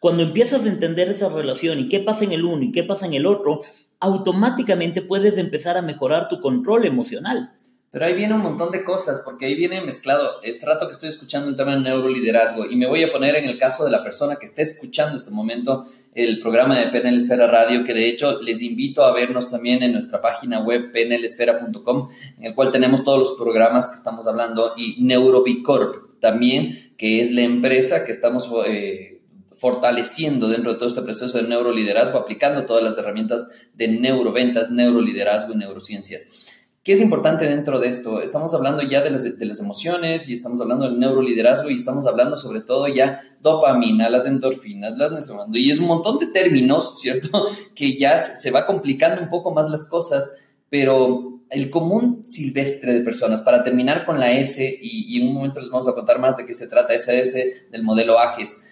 Cuando 0.00 0.22
empiezas 0.22 0.64
a 0.64 0.68
entender 0.68 1.08
esa 1.08 1.28
relación 1.28 1.80
y 1.80 1.88
qué 1.88 2.00
pasa 2.00 2.24
en 2.24 2.32
el 2.32 2.44
uno 2.44 2.62
y 2.62 2.72
qué 2.72 2.84
pasa 2.84 3.06
en 3.06 3.14
el 3.14 3.26
otro, 3.26 3.62
automáticamente 4.00 5.02
puedes 5.02 5.38
empezar 5.38 5.76
a 5.76 5.82
mejorar 5.82 6.28
tu 6.28 6.40
control 6.40 6.86
emocional. 6.86 7.52
Pero 7.90 8.04
ahí 8.04 8.14
viene 8.14 8.34
un 8.34 8.42
montón 8.42 8.70
de 8.70 8.84
cosas, 8.84 9.22
porque 9.24 9.46
ahí 9.46 9.54
viene 9.54 9.80
mezclado. 9.80 10.42
Este 10.42 10.66
rato 10.66 10.86
que 10.86 10.92
estoy 10.92 11.08
escuchando 11.08 11.48
el 11.48 11.56
tema 11.56 11.72
del 11.72 11.82
neuroliderazgo 11.82 12.66
y 12.66 12.76
me 12.76 12.86
voy 12.86 13.02
a 13.02 13.10
poner 13.10 13.34
en 13.36 13.46
el 13.46 13.58
caso 13.58 13.84
de 13.84 13.90
la 13.90 14.02
persona 14.04 14.36
que 14.36 14.44
esté 14.44 14.60
escuchando 14.60 15.12
en 15.12 15.16
este 15.16 15.30
momento 15.30 15.84
el 16.14 16.38
programa 16.40 16.78
de 16.78 16.88
PNL 16.88 17.16
Esfera 17.16 17.46
Radio, 17.46 17.84
que 17.84 17.94
de 17.94 18.08
hecho 18.08 18.40
les 18.40 18.60
invito 18.60 19.04
a 19.04 19.14
vernos 19.14 19.50
también 19.50 19.82
en 19.82 19.92
nuestra 19.92 20.20
página 20.20 20.60
web 20.60 20.92
pnlesfera.com, 20.92 22.08
en 22.38 22.44
el 22.44 22.54
cual 22.54 22.70
tenemos 22.70 23.04
todos 23.04 23.18
los 23.18 23.32
programas 23.38 23.88
que 23.88 23.94
estamos 23.94 24.26
hablando 24.26 24.74
y 24.76 25.02
Neurobicorp 25.02 26.20
también, 26.20 26.92
que 26.98 27.22
es 27.22 27.32
la 27.32 27.40
empresa 27.40 28.04
que 28.04 28.12
estamos... 28.12 28.48
Eh, 28.66 29.17
fortaleciendo 29.58 30.48
dentro 30.48 30.72
de 30.72 30.78
todo 30.78 30.88
este 30.88 31.02
proceso 31.02 31.36
de 31.36 31.48
neuroliderazgo, 31.48 32.18
aplicando 32.18 32.64
todas 32.64 32.82
las 32.82 32.96
herramientas 32.96 33.46
de 33.74 33.88
neuroventas, 33.88 34.70
neuroliderazgo 34.70 35.52
y 35.52 35.56
neurociencias. 35.56 36.54
¿Qué 36.82 36.94
es 36.94 37.00
importante 37.02 37.46
dentro 37.46 37.78
de 37.80 37.88
esto? 37.88 38.22
Estamos 38.22 38.54
hablando 38.54 38.82
ya 38.82 39.02
de 39.02 39.10
las, 39.10 39.38
de 39.38 39.44
las, 39.44 39.60
emociones 39.60 40.26
y 40.30 40.32
estamos 40.32 40.58
hablando 40.62 40.86
del 40.86 40.98
neuroliderazgo 40.98 41.68
y 41.68 41.74
estamos 41.74 42.06
hablando 42.06 42.38
sobre 42.38 42.62
todo 42.62 42.88
ya 42.88 43.20
dopamina, 43.42 44.08
las 44.08 44.24
endorfinas, 44.24 44.96
las 44.96 45.30
y 45.52 45.70
es 45.70 45.80
un 45.80 45.86
montón 45.86 46.18
de 46.18 46.28
términos, 46.28 46.98
¿cierto? 47.02 47.46
Que 47.74 47.98
ya 47.98 48.16
se 48.16 48.50
va 48.50 48.64
complicando 48.64 49.20
un 49.20 49.28
poco 49.28 49.52
más 49.52 49.68
las 49.68 49.86
cosas, 49.86 50.38
pero 50.70 51.42
el 51.50 51.70
común 51.70 52.24
silvestre 52.24 52.92
de 52.92 53.00
personas, 53.00 53.42
para 53.42 53.62
terminar 53.62 54.04
con 54.04 54.18
la 54.18 54.32
S, 54.32 54.78
y, 54.80 55.20
en 55.20 55.28
un 55.28 55.34
momento 55.34 55.60
les 55.60 55.70
vamos 55.70 55.88
a 55.88 55.94
contar 55.94 56.18
más 56.18 56.36
de 56.36 56.46
qué 56.46 56.54
se 56.54 56.68
trata 56.68 56.94
esa 56.94 57.12
S 57.12 57.66
del 57.70 57.82
modelo 57.82 58.18
AGES, 58.18 58.62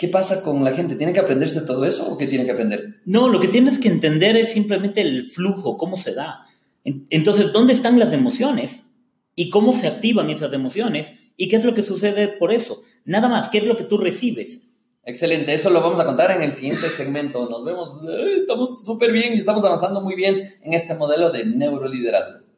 ¿Qué 0.00 0.08
pasa 0.08 0.42
con 0.42 0.64
la 0.64 0.72
gente? 0.72 0.94
¿Tiene 0.94 1.12
que 1.12 1.20
aprenderse 1.20 1.60
todo 1.60 1.84
eso 1.84 2.10
o 2.10 2.16
qué 2.16 2.26
tiene 2.26 2.46
que 2.46 2.52
aprender? 2.52 3.02
No, 3.04 3.28
lo 3.28 3.38
que 3.38 3.48
tienes 3.48 3.78
que 3.78 3.88
entender 3.88 4.34
es 4.34 4.50
simplemente 4.50 5.02
el 5.02 5.26
flujo, 5.26 5.76
cómo 5.76 5.98
se 5.98 6.14
da. 6.14 6.46
Entonces, 6.84 7.52
¿dónde 7.52 7.74
están 7.74 7.98
las 7.98 8.14
emociones? 8.14 8.94
¿Y 9.34 9.50
cómo 9.50 9.74
se 9.74 9.88
activan 9.88 10.30
esas 10.30 10.54
emociones? 10.54 11.12
¿Y 11.36 11.48
qué 11.48 11.56
es 11.56 11.64
lo 11.64 11.74
que 11.74 11.82
sucede 11.82 12.28
por 12.28 12.50
eso? 12.50 12.80
Nada 13.04 13.28
más, 13.28 13.50
¿qué 13.50 13.58
es 13.58 13.66
lo 13.66 13.76
que 13.76 13.84
tú 13.84 13.98
recibes? 13.98 14.70
Excelente, 15.04 15.52
eso 15.52 15.68
lo 15.68 15.82
vamos 15.82 16.00
a 16.00 16.06
contar 16.06 16.30
en 16.30 16.40
el 16.40 16.52
siguiente 16.52 16.88
segmento. 16.88 17.50
Nos 17.50 17.62
vemos, 17.62 18.00
estamos 18.38 18.82
súper 18.82 19.12
bien 19.12 19.34
y 19.34 19.38
estamos 19.38 19.62
avanzando 19.66 20.00
muy 20.00 20.14
bien 20.14 20.40
en 20.62 20.72
este 20.72 20.94
modelo 20.94 21.30
de 21.30 21.44
neuroliderazgo. 21.44 22.49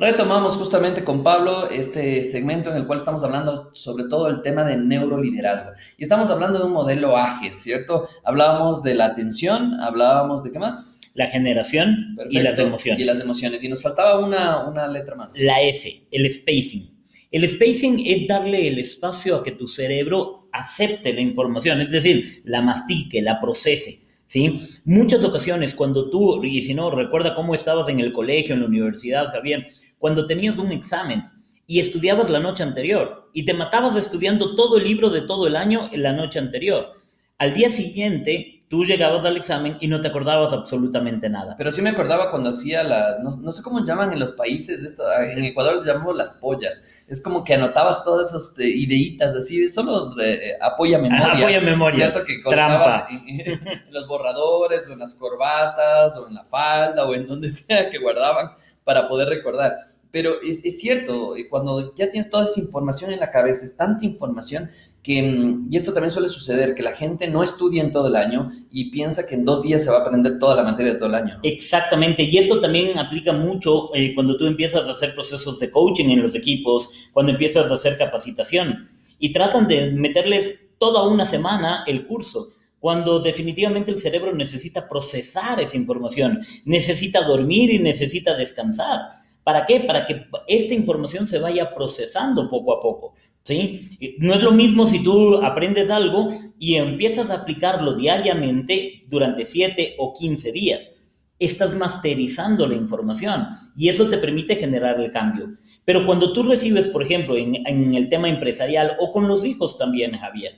Retomamos 0.00 0.56
justamente 0.56 1.02
con 1.02 1.24
Pablo 1.24 1.68
este 1.70 2.22
segmento 2.22 2.70
en 2.70 2.76
el 2.76 2.86
cual 2.86 3.00
estamos 3.00 3.24
hablando 3.24 3.70
sobre 3.74 4.04
todo 4.04 4.28
el 4.28 4.42
tema 4.42 4.64
de 4.64 4.76
neuroliderazgo. 4.76 5.70
Y 5.96 6.04
estamos 6.04 6.30
hablando 6.30 6.60
de 6.60 6.66
un 6.66 6.72
modelo 6.72 7.16
AGE, 7.16 7.50
¿cierto? 7.50 8.08
Hablábamos 8.24 8.84
de 8.84 8.94
la 8.94 9.06
atención, 9.06 9.74
hablábamos 9.80 10.44
de 10.44 10.52
qué 10.52 10.60
más? 10.60 11.00
La 11.14 11.26
generación 11.28 12.16
y 12.30 12.38
las 12.38 12.56
emociones. 12.60 13.00
Y 13.00 13.04
las 13.04 13.20
emociones. 13.20 13.64
Y 13.64 13.68
nos 13.68 13.82
faltaba 13.82 14.24
una, 14.24 14.68
una 14.68 14.86
letra 14.86 15.16
más. 15.16 15.36
La 15.40 15.60
S, 15.62 16.06
el 16.12 16.30
spacing. 16.30 16.96
El 17.32 17.48
spacing 17.48 18.00
es 18.06 18.28
darle 18.28 18.68
el 18.68 18.78
espacio 18.78 19.34
a 19.34 19.42
que 19.42 19.50
tu 19.50 19.66
cerebro 19.66 20.48
acepte 20.52 21.12
la 21.12 21.20
información, 21.20 21.80
es 21.80 21.90
decir, 21.90 22.42
la 22.44 22.62
mastique, 22.62 23.20
la 23.20 23.40
procese. 23.40 23.98
¿sí? 24.28 24.60
Muchas 24.84 25.24
ocasiones 25.24 25.74
cuando 25.74 26.08
tú, 26.08 26.44
y 26.44 26.62
si 26.62 26.72
no, 26.72 26.90
recuerda 26.90 27.34
cómo 27.34 27.54
estabas 27.54 27.88
en 27.88 27.98
el 27.98 28.12
colegio, 28.12 28.54
en 28.54 28.60
la 28.60 28.66
universidad, 28.66 29.26
Javier, 29.32 29.66
cuando 29.98 30.26
tenías 30.26 30.58
un 30.58 30.72
examen 30.72 31.30
y 31.66 31.80
estudiabas 31.80 32.30
la 32.30 32.40
noche 32.40 32.62
anterior 32.62 33.30
y 33.32 33.44
te 33.44 33.54
matabas 33.54 33.96
estudiando 33.96 34.54
todo 34.54 34.78
el 34.78 34.84
libro 34.84 35.10
de 35.10 35.22
todo 35.22 35.46
el 35.46 35.56
año 35.56 35.88
en 35.92 36.02
la 36.02 36.12
noche 36.12 36.38
anterior. 36.38 36.94
Al 37.36 37.54
día 37.54 37.70
siguiente, 37.70 38.64
tú 38.68 38.84
llegabas 38.84 39.24
al 39.24 39.36
examen 39.36 39.76
y 39.80 39.86
no 39.86 40.00
te 40.00 40.08
acordabas 40.08 40.52
absolutamente 40.52 41.28
nada. 41.28 41.54
Pero 41.56 41.72
sí 41.72 41.80
me 41.82 41.90
acordaba 41.90 42.30
cuando 42.30 42.50
hacía 42.50 42.82
las, 42.82 43.20
no, 43.20 43.52
sé 43.52 43.62
cómo 43.62 43.84
llaman 43.84 44.12
en 44.12 44.20
los 44.20 44.32
países, 44.32 44.82
esto, 44.82 45.04
en 45.20 45.44
Ecuador 45.44 45.76
les 45.76 45.84
llamamos 45.84 46.16
las 46.16 46.34
pollas. 46.34 46.84
Es 47.06 47.22
como 47.22 47.44
que 47.44 47.54
anotabas 47.54 48.04
todas 48.04 48.28
esas 48.28 48.58
eh, 48.58 48.68
ideitas 48.68 49.34
así, 49.34 49.66
solo 49.68 50.20
eh, 50.20 50.56
apoya 50.60 50.98
memoria. 50.98 51.32
apoya 51.32 51.60
memoria. 51.60 52.10
Cierto 52.10 52.24
que 52.24 52.42
colocabas 52.42 53.10
en, 53.10 53.40
en, 53.50 53.92
los 53.92 54.06
borradores 54.06 54.88
o 54.88 54.92
en 54.92 54.98
las 54.98 55.14
corbatas 55.14 56.16
o 56.16 56.28
en 56.28 56.34
la 56.34 56.44
falda 56.44 57.06
o 57.06 57.14
en 57.14 57.26
donde 57.26 57.50
sea 57.50 57.88
que 57.88 57.98
guardaban 57.98 58.50
para 58.88 59.06
poder 59.06 59.28
recordar. 59.28 59.76
Pero 60.10 60.40
es, 60.40 60.64
es, 60.64 60.80
cierto, 60.80 61.36
eh, 61.36 61.46
cuando 61.50 61.94
ya 61.94 62.08
tienes 62.08 62.30
toda 62.30 62.44
esa 62.44 62.58
información 62.58 63.12
en 63.12 63.20
la 63.20 63.30
cabeza, 63.30 63.66
es 63.66 63.76
tanta 63.76 64.06
información 64.06 64.70
que, 65.02 65.22
mm, 65.22 65.68
y 65.70 65.76
esto 65.76 65.92
también 65.92 66.10
suele 66.10 66.28
suceder, 66.28 66.74
que 66.74 66.82
la 66.82 66.92
gente 66.92 67.28
no 67.28 67.42
estudia 67.42 67.82
en 67.82 67.92
todo 67.92 68.08
el 68.08 68.16
año 68.16 68.50
y 68.70 68.90
piensa 68.90 69.26
que 69.26 69.34
en 69.34 69.44
dos 69.44 69.60
días 69.62 69.84
se 69.84 69.90
va 69.90 69.98
a 69.98 70.00
aprender 70.00 70.38
toda 70.38 70.56
la 70.56 70.62
materia 70.62 70.94
de 70.94 70.98
todo 70.98 71.10
el 71.10 71.16
año. 71.16 71.38
Exactamente, 71.42 72.22
y 72.22 72.38
esto 72.38 72.60
también 72.60 72.98
aplica 72.98 73.34
mucho 73.34 73.94
eh, 73.94 74.14
cuando 74.14 74.38
tú 74.38 74.46
empiezas 74.46 74.88
a 74.88 74.92
hacer 74.92 75.12
procesos 75.12 75.58
de 75.58 75.70
coaching 75.70 76.08
en 76.08 76.22
los 76.22 76.34
equipos, 76.34 76.88
cuando 77.12 77.32
empiezas 77.32 77.70
a 77.70 77.74
hacer 77.74 77.98
capacitación 77.98 78.86
y 79.18 79.34
tratan 79.34 79.68
de 79.68 79.90
meterles 79.92 80.62
toda 80.78 81.06
una 81.06 81.26
semana 81.26 81.84
el 81.86 82.06
curso 82.06 82.54
cuando 82.80 83.18
definitivamente 83.20 83.90
el 83.90 84.00
cerebro 84.00 84.34
necesita 84.34 84.86
procesar 84.86 85.60
esa 85.60 85.76
información, 85.76 86.40
necesita 86.64 87.22
dormir 87.22 87.70
y 87.70 87.78
necesita 87.78 88.36
descansar. 88.36 89.00
¿Para 89.42 89.66
qué? 89.66 89.80
Para 89.80 90.06
que 90.06 90.26
esta 90.46 90.74
información 90.74 91.26
se 91.26 91.38
vaya 91.38 91.74
procesando 91.74 92.48
poco 92.50 92.72
a 92.72 92.80
poco. 92.80 93.14
¿sí? 93.44 94.14
No 94.18 94.34
es 94.34 94.42
lo 94.42 94.52
mismo 94.52 94.86
si 94.86 95.02
tú 95.02 95.36
aprendes 95.36 95.90
algo 95.90 96.28
y 96.58 96.74
empiezas 96.74 97.30
a 97.30 97.36
aplicarlo 97.36 97.94
diariamente 97.94 99.04
durante 99.08 99.46
7 99.46 99.96
o 99.98 100.12
15 100.12 100.52
días. 100.52 100.92
Estás 101.38 101.74
masterizando 101.74 102.66
la 102.66 102.74
información 102.74 103.48
y 103.76 103.88
eso 103.88 104.08
te 104.08 104.18
permite 104.18 104.56
generar 104.56 105.00
el 105.00 105.10
cambio. 105.10 105.54
Pero 105.84 106.04
cuando 106.04 106.32
tú 106.32 106.42
recibes, 106.42 106.88
por 106.88 107.02
ejemplo, 107.02 107.36
en, 107.36 107.66
en 107.66 107.94
el 107.94 108.08
tema 108.08 108.28
empresarial 108.28 108.96
o 109.00 109.10
con 109.10 109.26
los 109.26 109.44
hijos 109.44 109.78
también, 109.78 110.12
Javier, 110.12 110.56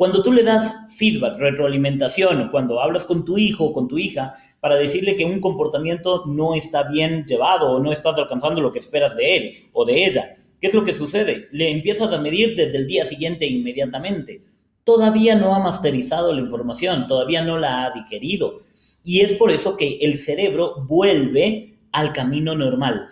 cuando 0.00 0.22
tú 0.22 0.32
le 0.32 0.42
das 0.42 0.86
feedback, 0.96 1.38
retroalimentación, 1.38 2.48
cuando 2.48 2.80
hablas 2.80 3.04
con 3.04 3.22
tu 3.22 3.36
hijo 3.36 3.66
o 3.66 3.72
con 3.74 3.86
tu 3.86 3.98
hija 3.98 4.32
para 4.58 4.76
decirle 4.76 5.14
que 5.14 5.26
un 5.26 5.42
comportamiento 5.42 6.24
no 6.24 6.54
está 6.54 6.84
bien 6.84 7.26
llevado 7.26 7.70
o 7.70 7.82
no 7.82 7.92
estás 7.92 8.16
alcanzando 8.16 8.62
lo 8.62 8.72
que 8.72 8.78
esperas 8.78 9.14
de 9.14 9.36
él 9.36 9.54
o 9.74 9.84
de 9.84 10.06
ella, 10.06 10.30
¿qué 10.58 10.68
es 10.68 10.72
lo 10.72 10.84
que 10.84 10.94
sucede? 10.94 11.48
Le 11.52 11.70
empiezas 11.70 12.14
a 12.14 12.18
medir 12.18 12.56
desde 12.56 12.78
el 12.78 12.86
día 12.86 13.04
siguiente 13.04 13.46
inmediatamente. 13.46 14.42
Todavía 14.84 15.34
no 15.34 15.54
ha 15.54 15.58
masterizado 15.58 16.32
la 16.32 16.40
información, 16.40 17.06
todavía 17.06 17.44
no 17.44 17.58
la 17.58 17.84
ha 17.84 17.90
digerido. 17.90 18.60
Y 19.04 19.20
es 19.20 19.34
por 19.34 19.50
eso 19.50 19.76
que 19.76 19.98
el 20.00 20.16
cerebro 20.16 20.76
vuelve 20.88 21.74
al 21.92 22.14
camino 22.14 22.54
normal. 22.54 23.06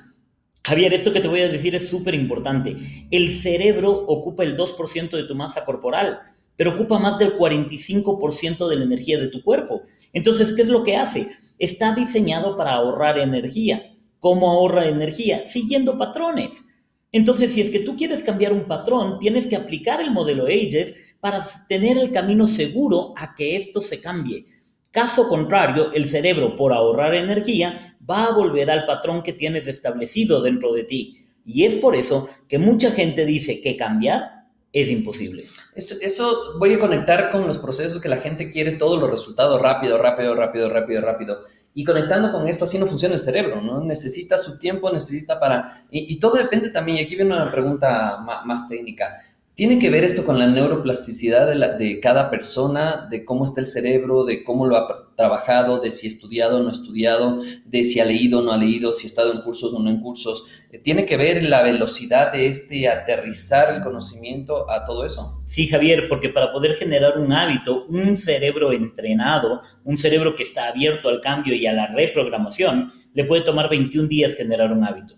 Javier, 0.64 0.95
esto 0.95 1.12
que 1.12 1.21
te 1.21 1.28
voy 1.28 1.42
a 1.42 1.49
decir 1.50 1.75
es 1.75 1.87
súper 1.87 2.14
importante. 2.14 2.75
El 3.11 3.35
cerebro 3.35 3.92
ocupa 3.92 4.42
el 4.42 4.57
2% 4.57 5.11
de 5.11 5.25
tu 5.25 5.35
masa 5.35 5.66
corporal 5.66 6.21
pero 6.58 6.74
ocupa 6.74 6.98
más 6.98 7.18
del 7.18 7.34
45% 7.34 8.68
de 8.68 8.76
la 8.76 8.84
energía 8.84 9.16
de 9.16 9.28
tu 9.28 9.44
cuerpo. 9.44 9.82
Entonces, 10.12 10.52
¿qué 10.52 10.62
es 10.62 10.68
lo 10.68 10.82
que 10.82 10.96
hace? 10.96 11.28
Está 11.56 11.94
diseñado 11.94 12.56
para 12.56 12.72
ahorrar 12.72 13.16
energía. 13.16 13.94
¿Cómo 14.18 14.50
ahorra 14.50 14.88
energía? 14.88 15.46
Siguiendo 15.46 15.96
patrones. 15.96 16.64
Entonces, 17.12 17.52
si 17.52 17.60
es 17.60 17.70
que 17.70 17.78
tú 17.78 17.96
quieres 17.96 18.24
cambiar 18.24 18.52
un 18.52 18.66
patrón, 18.66 19.20
tienes 19.20 19.46
que 19.46 19.54
aplicar 19.54 20.00
el 20.00 20.10
modelo 20.10 20.46
AGES 20.46 20.94
para 21.20 21.46
tener 21.68 21.96
el 21.96 22.10
camino 22.10 22.48
seguro 22.48 23.14
a 23.16 23.36
que 23.36 23.54
esto 23.54 23.80
se 23.80 24.00
cambie. 24.00 24.44
Caso 24.90 25.28
contrario, 25.28 25.92
el 25.92 26.06
cerebro, 26.06 26.56
por 26.56 26.72
ahorrar 26.72 27.14
energía, 27.14 27.96
va 28.10 28.24
a 28.24 28.34
volver 28.34 28.68
al 28.68 28.84
patrón 28.84 29.22
que 29.22 29.32
tienes 29.32 29.68
establecido 29.68 30.42
dentro 30.42 30.72
de 30.72 30.82
ti. 30.82 31.24
Y 31.46 31.66
es 31.66 31.76
por 31.76 31.94
eso 31.94 32.28
que 32.48 32.58
mucha 32.58 32.90
gente 32.90 33.24
dice 33.24 33.60
que 33.60 33.76
cambiar 33.76 34.38
es 34.72 34.90
imposible. 34.90 35.46
Eso, 35.75 35.94
eso 36.00 36.58
voy 36.58 36.75
a 36.75 36.78
conectar 36.78 37.30
con 37.30 37.46
los 37.46 37.58
procesos 37.58 38.00
que 38.00 38.08
la 38.08 38.18
gente 38.18 38.50
quiere 38.50 38.72
todos 38.72 39.00
los 39.00 39.10
resultados 39.10 39.60
rápido, 39.60 39.98
rápido, 39.98 40.34
rápido, 40.34 40.68
rápido, 40.68 41.00
rápido. 41.00 41.38
Y 41.75 41.84
conectando 41.84 42.32
con 42.32 42.48
esto, 42.48 42.64
así 42.64 42.78
no 42.78 42.87
funciona 42.87 43.14
el 43.14 43.20
cerebro, 43.20 43.60
¿no? 43.60 43.82
Necesita 43.84 44.37
su 44.37 44.58
tiempo, 44.58 44.90
necesita 44.90 45.38
para... 45.38 45.87
Y, 45.90 46.18
todo 46.18 46.37
depende 46.37 46.70
también, 46.70 46.98
y 46.98 47.00
aquí 47.02 47.14
viene 47.14 47.34
una 47.34 47.52
pregunta 47.52 48.18
más, 48.44 48.68
técnica. 48.68 49.22
¿Tiene 49.54 49.78
que 49.78 49.90
ver 49.90 50.04
esto 50.04 50.25
con 50.25 50.38
la 50.38 50.46
neuroplasticidad 50.46 51.46
de, 51.46 51.84
de, 51.84 52.00
cada 52.00 52.30
persona, 52.30 53.06
de 53.10 53.25
cómo 53.25 53.44
está 53.44 53.60
el 53.60 53.66
cerebro, 53.66 54.25
de 54.25 54.42
cómo 54.44 54.66
lo 54.66 54.76
trabajado, 55.18 55.80
de 55.80 55.90
si 55.90 56.06
estudiado 56.06 56.58
o 56.58 56.62
no 56.62 56.68
ha 56.68 56.72
estudiado, 56.72 57.42
de 57.66 57.82
si 57.82 57.98
ha 57.98 58.04
leído 58.04 58.38
o 58.38 58.42
no 58.42 58.52
ha 58.52 58.56
leído, 58.56 58.92
si 58.92 59.06
ha 59.06 59.08
estado 59.10 59.32
en 59.32 59.42
cursos 59.42 59.75
o 59.75 59.80
no 59.80 59.90
en 59.90 60.00
cursos. 60.00 60.46
Eh, 60.70 60.78
tiene 60.78 61.04
que 61.04 61.16
ver 61.16 61.42
la 61.42 61.62
velocidad 61.62 62.32
de 62.32 62.46
este 62.46 62.88
aterrizar 62.88 63.75
el 63.75 63.82
conocimiento 63.82 64.70
a 64.70 64.84
todo 64.84 65.04
eso. 65.04 65.42
Sí, 65.44 65.66
Javier, 65.66 66.08
porque 66.08 66.28
para 66.28 66.52
poder 66.52 66.76
generar 66.76 67.18
un 67.18 67.32
hábito, 67.32 67.84
un 67.87 68.16
cerebro 68.16 68.72
entrenado, 68.72 69.60
un 69.84 69.98
cerebro 69.98 70.37
que 70.37 70.44
está 70.44 70.68
abierto 70.68 71.08
al 71.08 71.20
cambio 71.20 71.54
y 71.54 71.66
a 71.66 71.72
la 71.72 71.88
reprogramación, 71.88 72.92
le 73.12 73.25
puede 73.25 73.42
tomar 73.42 73.68
21 73.68 74.06
días 74.06 74.37
generar 74.37 74.72
un 74.72 74.84
hábito. 74.84 75.17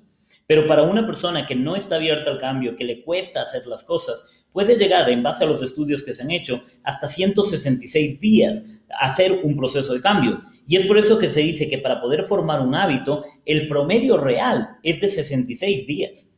Pero 0.50 0.66
para 0.66 0.82
una 0.82 1.06
persona 1.06 1.46
que 1.46 1.54
no 1.54 1.76
está 1.76 1.94
abierta 1.94 2.28
al 2.28 2.38
cambio, 2.38 2.74
que 2.74 2.82
le 2.82 3.04
cuesta 3.04 3.40
hacer 3.40 3.68
las 3.68 3.84
cosas, 3.84 4.24
puede 4.50 4.74
llegar, 4.74 5.08
en 5.08 5.22
base 5.22 5.44
a 5.44 5.46
los 5.46 5.62
estudios 5.62 6.02
que 6.02 6.12
se 6.12 6.24
han 6.24 6.32
hecho, 6.32 6.64
hasta 6.82 7.08
166 7.08 8.18
días 8.18 8.64
a 8.90 9.12
hacer 9.12 9.42
un 9.44 9.56
proceso 9.56 9.94
de 9.94 10.00
cambio. 10.00 10.42
Y 10.66 10.74
es 10.74 10.86
por 10.86 10.98
eso 10.98 11.20
que 11.20 11.30
se 11.30 11.38
dice 11.42 11.68
que 11.68 11.78
para 11.78 12.00
poder 12.00 12.24
formar 12.24 12.62
un 12.62 12.74
hábito, 12.74 13.22
el 13.46 13.68
promedio 13.68 14.16
real 14.16 14.70
es 14.82 15.00
de 15.00 15.08
66 15.08 15.86
días. 15.86 16.32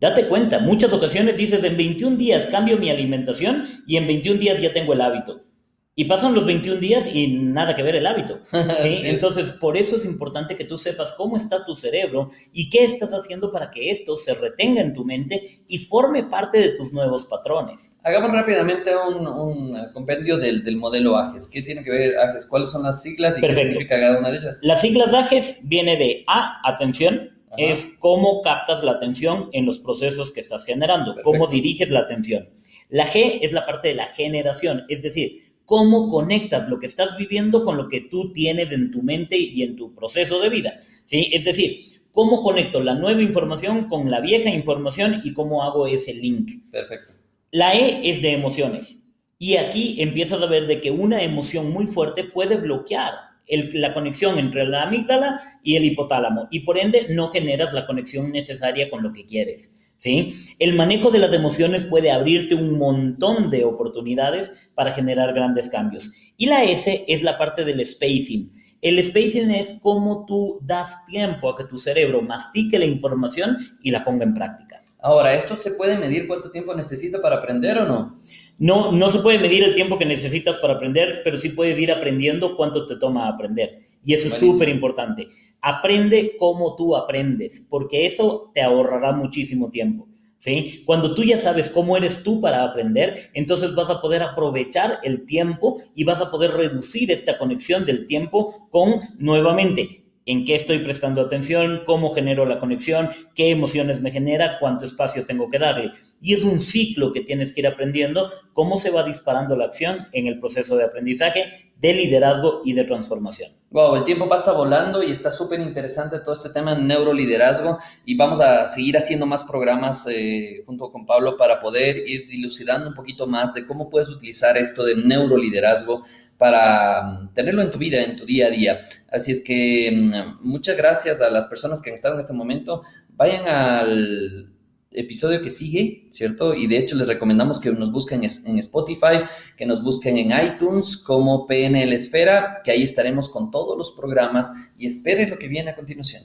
Date 0.00 0.26
cuenta, 0.26 0.58
muchas 0.58 0.92
ocasiones 0.92 1.36
dices, 1.36 1.62
en 1.62 1.76
21 1.76 2.16
días 2.16 2.46
cambio 2.46 2.78
mi 2.78 2.90
alimentación 2.90 3.68
y 3.86 3.96
en 3.96 4.08
21 4.08 4.40
días 4.40 4.60
ya 4.60 4.72
tengo 4.72 4.92
el 4.92 5.02
hábito. 5.02 5.44
Y 5.94 6.06
pasan 6.06 6.34
los 6.34 6.46
21 6.46 6.80
días 6.80 7.06
y 7.12 7.26
nada 7.28 7.74
que 7.74 7.82
ver 7.82 7.96
el 7.96 8.06
hábito. 8.06 8.40
Entonces, 8.52 9.52
por 9.52 9.76
eso 9.76 9.96
es 9.96 10.06
importante 10.06 10.56
que 10.56 10.64
tú 10.64 10.78
sepas 10.78 11.12
cómo 11.12 11.36
está 11.36 11.66
tu 11.66 11.76
cerebro 11.76 12.30
y 12.50 12.70
qué 12.70 12.84
estás 12.84 13.10
haciendo 13.10 13.52
para 13.52 13.70
que 13.70 13.90
esto 13.90 14.16
se 14.16 14.32
retenga 14.32 14.80
en 14.80 14.94
tu 14.94 15.04
mente 15.04 15.42
y 15.68 15.78
forme 15.78 16.24
parte 16.24 16.58
de 16.58 16.70
tus 16.70 16.94
nuevos 16.94 17.26
patrones. 17.26 17.94
Hagamos 18.04 18.32
rápidamente 18.32 18.90
un, 18.96 19.76
compendio 19.92 20.38
del, 20.38 20.64
modelo 20.78 21.14
AGES. 21.14 21.50
¿Qué 21.52 21.60
tiene 21.60 21.84
que 21.84 21.90
ver 21.90 22.16
AGES? 22.16 22.46
¿Cuáles 22.46 22.70
son 22.70 22.84
las 22.84 23.02
siglas 23.02 23.36
y 23.36 23.42
qué 23.42 23.54
significa 23.54 24.00
cada 24.00 24.18
una 24.18 24.30
de 24.30 24.38
ellas? 24.38 24.60
Las 24.62 24.80
siglas 24.80 25.12
de 25.12 25.18
AGES 25.18 25.60
viene 25.64 25.98
de 25.98 26.24
A, 26.26 26.58
atención, 26.64 27.32
es 27.58 27.96
cómo 27.98 28.40
captas 28.40 28.82
la 28.82 28.92
atención 28.92 29.50
en 29.52 29.66
los 29.66 29.78
procesos 29.78 30.32
que 30.32 30.40
estás 30.40 30.64
generando, 30.64 31.16
cómo 31.22 31.48
diriges 31.48 31.90
la 31.90 32.00
atención. 32.00 32.48
La 32.88 33.06
G 33.06 33.40
es 33.42 33.52
la 33.52 33.66
parte 33.66 33.88
de 33.88 33.94
la 33.94 34.06
generación, 34.06 34.84
es 34.88 35.02
decir, 35.02 35.51
cómo 35.72 36.10
conectas 36.10 36.68
lo 36.68 36.78
que 36.78 36.84
estás 36.84 37.16
viviendo 37.16 37.64
con 37.64 37.78
lo 37.78 37.88
que 37.88 38.02
tú 38.02 38.30
tienes 38.30 38.72
en 38.72 38.90
tu 38.90 39.00
mente 39.00 39.38
y 39.38 39.62
en 39.62 39.74
tu 39.74 39.94
proceso 39.94 40.38
de 40.38 40.50
vida. 40.50 40.74
¿sí? 41.06 41.30
Es 41.32 41.46
decir, 41.46 41.78
cómo 42.10 42.42
conecto 42.42 42.82
la 42.82 42.94
nueva 42.94 43.22
información 43.22 43.88
con 43.88 44.10
la 44.10 44.20
vieja 44.20 44.50
información 44.50 45.22
y 45.24 45.32
cómo 45.32 45.62
hago 45.62 45.86
ese 45.86 46.12
link. 46.12 46.70
Perfecto. 46.70 47.14
La 47.52 47.74
E 47.74 48.10
es 48.10 48.20
de 48.20 48.32
emociones. 48.32 49.02
Y 49.38 49.56
aquí 49.56 49.96
empiezas 50.02 50.42
a 50.42 50.46
ver 50.46 50.66
de 50.66 50.78
que 50.78 50.90
una 50.90 51.22
emoción 51.22 51.70
muy 51.70 51.86
fuerte 51.86 52.24
puede 52.24 52.56
bloquear 52.56 53.14
la 53.48 53.94
conexión 53.94 54.38
entre 54.38 54.66
la 54.66 54.82
amígdala 54.82 55.40
y 55.62 55.76
el 55.76 55.84
hipotálamo 55.84 56.48
y 56.50 56.60
por 56.60 56.76
ende 56.76 57.06
no 57.08 57.28
generas 57.28 57.72
la 57.72 57.86
conexión 57.86 58.30
necesaria 58.30 58.90
con 58.90 59.02
lo 59.02 59.14
que 59.14 59.24
quieres. 59.24 59.91
¿Sí? 60.02 60.34
El 60.58 60.74
manejo 60.74 61.12
de 61.12 61.20
las 61.20 61.32
emociones 61.32 61.84
puede 61.84 62.10
abrirte 62.10 62.56
un 62.56 62.76
montón 62.76 63.50
de 63.50 63.64
oportunidades 63.64 64.50
para 64.74 64.92
generar 64.92 65.32
grandes 65.32 65.68
cambios. 65.68 66.10
Y 66.36 66.46
la 66.46 66.64
S 66.64 67.04
es 67.06 67.22
la 67.22 67.38
parte 67.38 67.64
del 67.64 67.86
spacing. 67.86 68.52
El 68.80 69.02
spacing 69.04 69.52
es 69.52 69.78
cómo 69.80 70.26
tú 70.26 70.58
das 70.60 71.06
tiempo 71.06 71.48
a 71.48 71.56
que 71.56 71.64
tu 71.64 71.78
cerebro 71.78 72.20
mastique 72.20 72.80
la 72.80 72.84
información 72.84 73.58
y 73.80 73.92
la 73.92 74.02
ponga 74.02 74.24
en 74.24 74.34
práctica. 74.34 74.82
Ahora, 74.98 75.34
¿esto 75.34 75.54
se 75.54 75.72
puede 75.72 75.96
medir 75.96 76.26
cuánto 76.26 76.50
tiempo 76.50 76.74
necesito 76.74 77.22
para 77.22 77.36
aprender 77.36 77.78
o 77.78 77.86
no? 77.86 78.18
No, 78.58 78.92
no 78.92 79.08
se 79.08 79.20
puede 79.20 79.38
medir 79.38 79.64
el 79.64 79.74
tiempo 79.74 79.98
que 79.98 80.04
necesitas 80.04 80.58
para 80.58 80.74
aprender, 80.74 81.22
pero 81.24 81.36
sí 81.36 81.50
puedes 81.50 81.78
ir 81.78 81.90
aprendiendo 81.90 82.56
cuánto 82.56 82.86
te 82.86 82.96
toma 82.96 83.28
aprender. 83.28 83.80
Y 84.04 84.14
eso 84.14 84.28
es 84.28 84.34
súper 84.34 84.68
importante. 84.68 85.26
Aprende 85.60 86.36
cómo 86.38 86.76
tú 86.76 86.96
aprendes, 86.96 87.66
porque 87.68 88.06
eso 88.06 88.50
te 88.54 88.62
ahorrará 88.62 89.12
muchísimo 89.12 89.70
tiempo. 89.70 90.08
¿Sí? 90.38 90.82
Cuando 90.86 91.14
tú 91.14 91.22
ya 91.22 91.38
sabes 91.38 91.68
cómo 91.68 91.96
eres 91.96 92.24
tú 92.24 92.40
para 92.40 92.64
aprender, 92.64 93.30
entonces 93.32 93.76
vas 93.76 93.90
a 93.90 94.00
poder 94.00 94.24
aprovechar 94.24 94.98
el 95.04 95.24
tiempo 95.24 95.80
y 95.94 96.02
vas 96.02 96.20
a 96.20 96.32
poder 96.32 96.50
reducir 96.50 97.12
esta 97.12 97.38
conexión 97.38 97.86
del 97.86 98.08
tiempo 98.08 98.68
con 98.70 99.00
nuevamente 99.18 100.01
en 100.26 100.44
qué 100.44 100.54
estoy 100.54 100.78
prestando 100.78 101.20
atención, 101.20 101.82
cómo 101.84 102.10
genero 102.10 102.44
la 102.46 102.60
conexión, 102.60 103.10
qué 103.34 103.50
emociones 103.50 104.00
me 104.00 104.10
genera, 104.10 104.58
cuánto 104.60 104.84
espacio 104.84 105.26
tengo 105.26 105.50
que 105.50 105.58
darle. 105.58 105.92
Y 106.20 106.34
es 106.34 106.44
un 106.44 106.60
ciclo 106.60 107.12
que 107.12 107.22
tienes 107.22 107.52
que 107.52 107.60
ir 107.60 107.66
aprendiendo, 107.66 108.30
cómo 108.52 108.76
se 108.76 108.90
va 108.90 109.02
disparando 109.02 109.56
la 109.56 109.64
acción 109.64 110.06
en 110.12 110.26
el 110.26 110.38
proceso 110.38 110.76
de 110.76 110.84
aprendizaje, 110.84 111.72
de 111.76 111.94
liderazgo 111.94 112.60
y 112.64 112.74
de 112.74 112.84
transformación. 112.84 113.50
Wow, 113.70 113.96
el 113.96 114.04
tiempo 114.04 114.28
pasa 114.28 114.52
volando 114.52 115.02
y 115.02 115.10
está 115.10 115.32
súper 115.32 115.58
interesante 115.58 116.20
todo 116.20 116.34
este 116.34 116.50
tema 116.50 116.74
de 116.74 116.82
neuroliderazgo 116.82 117.78
y 118.04 118.16
vamos 118.16 118.40
a 118.40 118.68
seguir 118.68 118.96
haciendo 118.96 119.26
más 119.26 119.42
programas 119.42 120.06
eh, 120.08 120.62
junto 120.66 120.92
con 120.92 121.06
Pablo 121.06 121.36
para 121.36 121.58
poder 121.58 122.06
ir 122.06 122.28
dilucidando 122.28 122.88
un 122.88 122.94
poquito 122.94 123.26
más 123.26 123.52
de 123.54 123.66
cómo 123.66 123.90
puedes 123.90 124.10
utilizar 124.10 124.56
esto 124.56 124.84
de 124.84 124.94
neuroliderazgo 124.94 126.04
para 126.38 127.02
mm, 127.02 127.34
tenerlo 127.34 127.62
en 127.62 127.70
tu 127.70 127.78
vida, 127.78 128.02
en 128.02 128.16
tu 128.16 128.24
día 128.24 128.46
a 128.46 128.50
día. 128.50 128.80
Así 129.10 129.32
es 129.32 129.42
que 129.42 129.90
mm, 129.92 130.46
muchas 130.46 130.76
gracias 130.76 131.20
a 131.20 131.30
las 131.30 131.46
personas 131.46 131.80
que 131.80 131.90
han 131.90 131.94
estado 131.94 132.14
en 132.14 132.20
este 132.20 132.32
momento. 132.32 132.82
Vayan 133.10 133.46
al 133.48 134.52
episodio 134.94 135.40
que 135.42 135.50
sigue, 135.50 136.06
¿cierto? 136.10 136.54
Y 136.54 136.66
de 136.66 136.78
hecho 136.78 136.96
les 136.96 137.06
recomendamos 137.06 137.60
que 137.60 137.70
nos 137.70 137.90
busquen 137.90 138.22
en 138.24 138.58
Spotify, 138.58 139.22
que 139.56 139.66
nos 139.66 139.82
busquen 139.82 140.18
en 140.18 140.32
iTunes 140.46 140.96
como 140.96 141.46
PNL 141.46 141.92
Esfera, 141.92 142.60
que 142.64 142.70
ahí 142.70 142.82
estaremos 142.82 143.28
con 143.28 143.50
todos 143.50 143.76
los 143.76 143.92
programas 143.92 144.52
y 144.76 144.86
esperen 144.86 145.30
lo 145.30 145.38
que 145.38 145.48
viene 145.48 145.70
a 145.70 145.76
continuación. 145.76 146.24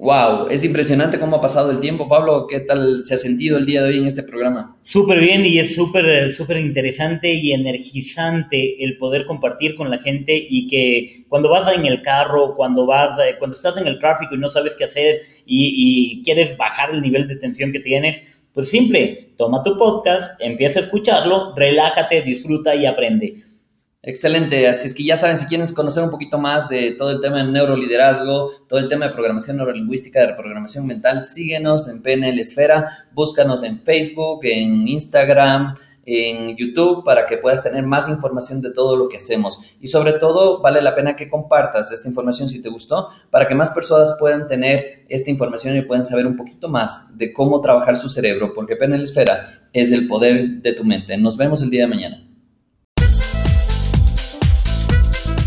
Wow, 0.00 0.46
es 0.48 0.64
impresionante 0.64 1.18
cómo 1.18 1.36
ha 1.36 1.40
pasado 1.40 1.72
el 1.72 1.80
tiempo. 1.80 2.08
Pablo, 2.08 2.46
¿qué 2.48 2.60
tal 2.60 2.98
se 2.98 3.14
ha 3.14 3.18
sentido 3.18 3.58
el 3.58 3.66
día 3.66 3.82
de 3.82 3.88
hoy 3.88 3.98
en 3.98 4.06
este 4.06 4.22
programa? 4.22 4.76
Súper 4.84 5.18
bien 5.18 5.44
y 5.44 5.58
es 5.58 5.74
súper, 5.74 6.30
súper 6.30 6.58
interesante 6.58 7.34
y 7.34 7.50
energizante 7.50 8.84
el 8.84 8.96
poder 8.96 9.26
compartir 9.26 9.74
con 9.74 9.90
la 9.90 9.98
gente 9.98 10.40
y 10.48 10.68
que 10.68 11.24
cuando 11.28 11.50
vas 11.50 11.74
en 11.74 11.84
el 11.84 12.00
carro, 12.00 12.54
cuando 12.54 12.86
vas, 12.86 13.18
eh, 13.18 13.34
cuando 13.40 13.56
estás 13.56 13.76
en 13.76 13.88
el 13.88 13.98
tráfico 13.98 14.36
y 14.36 14.38
no 14.38 14.48
sabes 14.50 14.76
qué 14.76 14.84
hacer 14.84 15.20
y, 15.44 15.74
y 16.16 16.22
quieres 16.22 16.56
bajar 16.56 16.90
el 16.90 17.02
nivel 17.02 17.26
de 17.26 17.34
tensión 17.34 17.72
que 17.72 17.80
tienes, 17.80 18.22
pues 18.54 18.70
simple, 18.70 19.32
toma 19.36 19.64
tu 19.64 19.76
podcast, 19.76 20.40
empieza 20.40 20.78
a 20.78 20.82
escucharlo, 20.82 21.56
relájate, 21.56 22.22
disfruta 22.22 22.72
y 22.76 22.86
aprende. 22.86 23.34
Excelente, 24.00 24.68
así 24.68 24.86
es 24.86 24.94
que 24.94 25.02
ya 25.02 25.16
saben, 25.16 25.38
si 25.38 25.46
quieren 25.46 25.66
conocer 25.74 26.04
un 26.04 26.10
poquito 26.10 26.38
más 26.38 26.68
de 26.68 26.92
todo 26.92 27.10
el 27.10 27.20
tema 27.20 27.38
de 27.38 27.50
neuroliderazgo, 27.50 28.52
todo 28.68 28.78
el 28.78 28.88
tema 28.88 29.08
de 29.08 29.12
programación 29.12 29.56
neurolingüística, 29.56 30.20
de 30.20 30.28
reprogramación 30.28 30.86
mental, 30.86 31.24
síguenos 31.24 31.88
en 31.88 32.00
PNL 32.00 32.38
Esfera, 32.38 33.06
búscanos 33.12 33.64
en 33.64 33.80
Facebook, 33.80 34.40
en 34.44 34.86
Instagram, 34.86 35.74
en 36.06 36.56
YouTube 36.56 37.04
para 37.04 37.26
que 37.26 37.38
puedas 37.38 37.62
tener 37.62 37.84
más 37.84 38.08
información 38.08 38.62
de 38.62 38.72
todo 38.72 38.96
lo 38.96 39.08
que 39.08 39.16
hacemos. 39.16 39.76
Y 39.80 39.88
sobre 39.88 40.12
todo, 40.12 40.62
vale 40.62 40.80
la 40.80 40.94
pena 40.94 41.16
que 41.16 41.28
compartas 41.28 41.90
esta 41.90 42.08
información 42.08 42.48
si 42.48 42.62
te 42.62 42.68
gustó, 42.68 43.08
para 43.30 43.48
que 43.48 43.54
más 43.56 43.70
personas 43.72 44.16
puedan 44.18 44.46
tener 44.46 45.06
esta 45.08 45.30
información 45.30 45.76
y 45.76 45.82
puedan 45.82 46.04
saber 46.04 46.26
un 46.26 46.36
poquito 46.36 46.68
más 46.68 47.18
de 47.18 47.32
cómo 47.32 47.60
trabajar 47.60 47.96
su 47.96 48.08
cerebro, 48.08 48.52
porque 48.54 48.76
PNL 48.76 49.02
Esfera 49.02 49.44
es 49.72 49.90
el 49.90 50.06
poder 50.06 50.62
de 50.62 50.72
tu 50.72 50.84
mente. 50.84 51.18
Nos 51.18 51.36
vemos 51.36 51.62
el 51.62 51.70
día 51.70 51.82
de 51.82 51.88
mañana. 51.88 52.27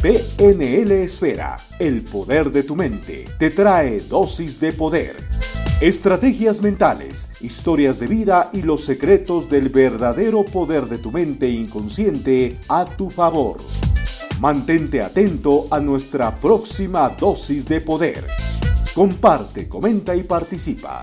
PNL 0.02 1.04
Esfera, 1.04 1.58
el 1.78 2.02
poder 2.02 2.52
de 2.52 2.64
tu 2.64 2.76
mente, 2.76 3.26
te 3.38 3.52
trae 3.52 4.00
dosis 4.00 4.60
de 4.60 4.74
poder. 4.74 5.16
Estrategias 5.80 6.64
mentales, 6.64 7.30
historias 7.40 8.00
de 8.00 8.08
vida 8.08 8.50
y 8.52 8.64
los 8.64 8.84
secretos 8.84 9.48
del 9.48 9.70
verdadero 9.70 10.44
poder 10.44 10.88
de 10.88 10.98
tu 10.98 11.12
mente 11.12 11.48
inconsciente 11.50 12.58
a 12.68 12.86
tu 12.86 13.12
favor. 13.12 13.58
Mantente 14.40 15.04
atento 15.04 15.68
a 15.70 15.80
nuestra 15.80 16.36
próxima 16.36 17.08
dosis 17.10 17.68
de 17.68 17.80
poder. 17.82 18.26
Comparte, 18.96 19.70
comenta 19.70 20.16
y 20.16 20.24
participa. 20.24 21.02